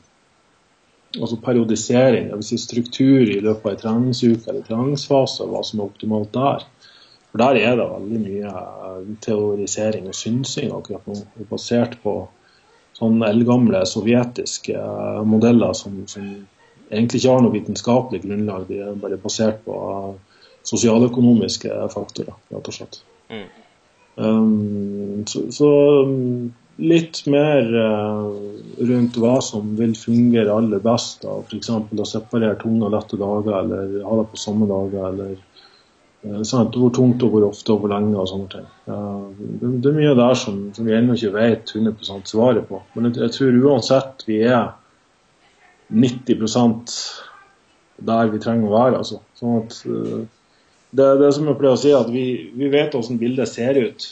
altså 1.19 1.37
periodisering, 1.43 2.29
dvs. 2.31 2.51
Si 2.51 2.57
struktur 2.61 3.23
i 3.23 3.41
løpet 3.43 3.65
av 3.65 3.73
en 3.73 3.81
treningsuke 3.81 4.49
eller 4.51 4.65
treningsfase, 4.67 5.47
hva 5.49 5.61
som 5.65 5.81
er 5.81 5.89
optimalt 5.89 6.33
der. 6.33 6.65
For 7.31 7.43
Der 7.43 7.59
er 7.59 7.75
det 7.75 7.85
veldig 7.91 8.21
mye 8.23 8.51
eh, 8.51 8.99
teorisering 9.21 10.07
og 10.07 10.15
synsing 10.15 10.71
akkurat 10.71 11.07
nå, 11.07 11.17
basert 11.49 11.97
på 12.03 12.13
sånne 12.95 13.27
eldgamle 13.27 13.81
sovjetiske 13.89 14.75
eh, 14.79 15.23
modeller 15.27 15.75
som, 15.75 15.97
som, 16.07 16.29
egentlig 16.89 17.19
ikke 17.19 17.33
har 17.33 17.43
noe 17.43 17.55
vitenskapelig 17.55 18.21
grunnlag. 18.23 18.67
De 18.69 18.79
er 18.85 18.97
bare 19.01 19.19
basert 19.19 19.63
på 19.65 19.75
uh, 19.75 20.41
sosialøkonomiske 20.69 21.71
faktorer, 21.91 22.35
rett 22.53 22.69
og 22.69 22.75
slett. 22.77 22.99
Mm. 23.33 23.47
Um, 24.15 25.23
så, 25.27 25.41
så 25.51 25.69
litt 26.75 27.21
mer 27.31 27.67
uh, 27.71 28.31
rundt 28.77 29.17
hva 29.21 29.35
som 29.43 29.75
vil 29.79 29.95
fungere 29.97 30.53
aller 30.53 30.81
best. 30.83 31.25
F.eks. 31.25 31.71
å 31.71 32.07
separere 32.07 32.57
tunge 32.61 32.87
og 32.87 32.95
lette 32.95 33.19
dager, 33.19 33.59
eller 33.61 33.99
ha 34.03 34.17
det 34.19 34.29
på 34.31 34.39
samme 34.39 34.67
dager. 34.69 35.05
eller 35.09 35.35
uh, 36.25 36.41
sant, 36.47 36.75
Hvor 36.75 36.91
tungt 36.95 37.23
og 37.23 37.35
hvor 37.35 37.47
ofte 37.49 37.75
og 37.75 37.83
hvor 37.83 37.93
lenge 37.95 38.17
og 38.19 38.27
sånne 38.31 38.49
ting. 38.51 38.67
Det, 38.85 39.69
det, 39.69 39.91
er 39.91 39.99
mye 40.01 40.17
der 40.19 40.39
som, 40.39 40.59
som 40.75 40.89
vi 40.89 40.97
ennå 40.97 41.15
ikke 41.15 41.35
vet 41.37 41.75
100% 41.77 42.33
svaret 42.33 42.67
på. 42.67 42.81
Men 42.95 43.09
jeg, 43.09 43.21
jeg, 43.23 43.35
tror 43.37 43.61
uansett 43.71 44.27
vi 44.27 44.41
er 44.43 44.73
90% 45.93 46.99
der 48.05 48.33
vi 48.33 48.41
trenger 48.43 48.67
å 48.67 48.75
være. 48.75 49.03
altså. 49.03 49.21
Sånn 49.39 49.61
at 49.61 49.79
det, 50.95 51.07
det 51.19 51.27
er 51.27 51.33
som 51.35 51.47
jeg 51.47 51.59
pleier 51.59 51.75
å 51.75 51.79
si, 51.79 51.91
at 51.95 52.11
vi, 52.11 52.25
vi 52.55 52.69
vet 52.71 52.93
hvordan 52.95 53.19
bildet 53.19 53.51
ser 53.51 53.79
ut. 53.79 54.05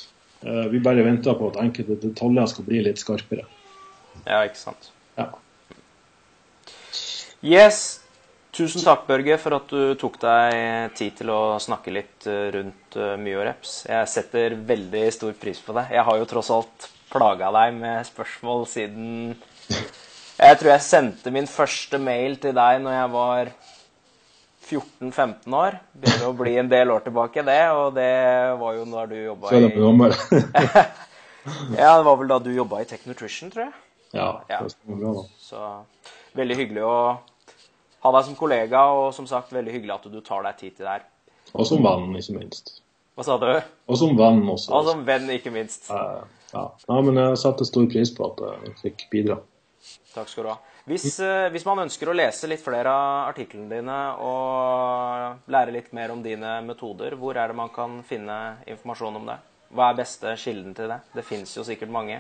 Eh, 0.44 0.66
vi 0.74 0.80
bare 0.84 1.04
venter 1.06 1.36
på 1.40 1.50
at 1.52 1.60
enkelte 1.64 1.98
detaljer 2.04 2.50
skal 2.52 2.68
bli 2.68 2.84
litt 2.84 3.00
skarpere. 3.00 3.46
Ja, 4.26 4.44
ikke 4.44 4.60
sant. 4.60 4.90
Ja. 5.18 5.30
Yes. 7.44 7.84
Tusen 8.54 8.84
takk, 8.86 9.08
Børge, 9.08 9.40
for 9.42 9.58
at 9.58 9.72
du 9.72 9.96
tok 9.98 10.20
deg 10.22 10.92
tid 10.94 11.16
til 11.18 11.32
å 11.34 11.58
snakke 11.64 11.94
litt 11.96 12.28
eh, 12.30 12.52
rundt 12.54 12.98
uh, 13.00 13.16
Myoreps. 13.18 13.80
Jeg 13.90 14.12
setter 14.12 14.54
veldig 14.68 15.08
stor 15.16 15.34
pris 15.42 15.62
på 15.64 15.74
det. 15.74 15.88
Jeg 15.96 16.06
har 16.06 16.20
jo 16.20 16.28
tross 16.30 16.52
alt 16.54 16.86
plaga 17.10 17.50
deg 17.54 17.74
med 17.78 18.06
spørsmål 18.10 18.64
siden 18.70 19.08
Jeg 19.70 20.58
tror 20.60 20.70
jeg 20.72 20.86
sendte 20.86 21.34
min 21.34 21.50
første 21.50 21.98
mail 22.02 22.38
til 22.42 22.56
deg 22.58 22.80
når 22.84 22.96
jeg 22.98 23.12
var 23.16 23.52
14-15 24.64 25.58
år. 25.58 25.78
Begynner 25.94 26.30
å 26.30 26.36
bli 26.38 26.56
en 26.62 26.70
del 26.72 26.92
år 26.94 27.04
tilbake, 27.06 27.44
det. 27.46 27.62
Og 27.76 27.94
det 27.98 28.12
var 28.60 28.78
jo 28.78 28.86
da 28.92 29.06
du 29.10 29.18
jobba 29.20 29.52
i 29.52 29.64
Ja, 31.76 31.98
det 31.98 32.06
var 32.08 32.16
vel 32.22 32.30
da 32.32 32.38
du 32.40 32.52
jobba 32.56 32.80
i 32.82 32.88
Tech 32.88 33.04
Nutrition, 33.10 33.52
tror 33.52 33.66
jeg. 33.66 33.74
Ja, 34.14 34.28
det 34.48 34.70
bra 34.88 35.14
da. 35.18 35.24
Så 35.42 35.60
veldig 36.38 36.58
hyggelig 36.60 36.86
å 36.86 36.96
ha 38.04 38.12
deg 38.16 38.28
som 38.28 38.38
kollega, 38.38 38.86
og 38.96 39.10
som 39.16 39.28
sagt, 39.30 39.54
veldig 39.56 39.74
hyggelig 39.74 39.96
at 39.96 40.08
du 40.12 40.20
tar 40.24 40.46
deg 40.48 40.60
tid 40.60 40.78
til 40.78 40.88
det 40.88 40.96
her. 40.98 41.06
Og 41.54 41.68
som 41.68 41.84
venn, 41.84 42.14
ikke 42.20 42.38
minst. 42.38 42.78
Hva 43.18 43.26
sa 43.28 43.38
du? 43.42 43.50
Og 43.90 44.00
som 44.00 44.16
venn 44.18 44.42
også. 44.50 44.72
Og 44.74 44.88
som 44.90 45.04
venn, 45.08 45.28
ikke 45.36 45.54
minst. 45.54 45.90
Ja, 45.92 46.24
ja. 46.54 46.64
ja, 46.88 47.00
men 47.06 47.20
jeg 47.20 47.42
setter 47.44 47.70
stor 47.70 47.90
pris 47.92 48.14
på 48.16 48.30
at 48.32 48.46
jeg 48.48 48.78
fikk 48.82 49.08
bidra. 49.12 49.40
Takk 50.14 50.32
skal 50.32 50.48
du 50.48 50.54
ha. 50.54 50.60
Hvis, 50.84 51.20
eh, 51.20 51.48
hvis, 51.54 51.64
man 51.64 51.80
ønsker 51.86 52.10
å 52.12 52.16
lese 52.16 52.48
litt 52.52 52.60
flere 52.60 52.92
av 52.92 53.30
artiklene 53.30 53.70
dine 53.72 54.00
og 54.20 55.52
lære 55.52 55.72
litt 55.72 55.94
mer 55.96 56.12
om 56.12 56.20
dine 56.24 56.58
metoder, 56.66 57.16
hvor 57.16 57.40
er 57.40 57.54
det 57.54 57.56
man 57.56 57.72
kan 57.72 58.02
finne 58.04 58.58
informasjon 58.68 59.22
om 59.22 59.30
det? 59.32 59.38
Hva 59.74 59.90
er 59.90 60.02
beste 60.02 60.36
kilden 60.42 60.76
til 60.76 60.92
det? 60.92 61.00
Det 61.16 61.24
fins 61.24 61.56
jo 61.56 61.64
sikkert 61.64 61.94
mange. 61.94 62.20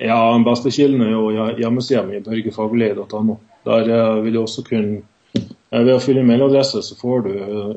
Ja, 0.00 0.16
den 0.32 0.46
beste 0.46 0.72
kilden 0.72 1.04
er 1.04 1.12
jo 1.12 1.28
hjemmesida 1.60 2.06
mi, 2.08 2.22
børgefaglig.no. 2.24 3.38
Der 3.68 3.92
eh, 3.98 4.22
vil 4.24 4.38
du 4.38 4.42
også 4.46 4.64
kunne 4.64 5.02
eh, 5.36 5.84
ved 5.84 5.92
å 5.98 6.00
fylle 6.00 6.24
mailadresse 6.24 6.80
så 6.88 6.96
får 6.96 7.28
du 7.28 7.32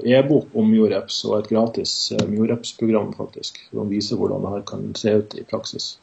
e-bok 0.08 0.56
om 0.56 0.72
Mioreps 0.72 1.26
og 1.28 1.42
et 1.42 1.52
gratis 1.52 1.98
Mioreps-program 2.24 3.12
faktisk, 3.20 3.66
som 3.68 3.92
viser 3.92 4.16
hvordan 4.16 4.48
det 4.48 4.56
her 4.56 4.68
kan 4.72 4.92
se 4.96 5.20
ut 5.20 5.40
i 5.44 5.48
praksis. 5.52 5.98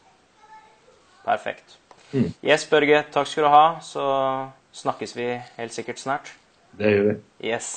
Perfekt. 1.25 1.79
Mm. 2.13 2.33
Yes, 2.45 2.67
Børge. 2.67 3.05
Takk 3.13 3.27
skal 3.27 3.45
du 3.45 3.49
ha. 3.53 3.65
Så 3.85 4.05
snakkes 4.73 5.17
vi 5.17 5.27
helt 5.59 5.75
sikkert 5.75 6.01
snart. 6.01 6.33
Det 6.79 6.93
gjør 6.95 7.07
vi. 7.09 7.15
Yes. 7.51 7.67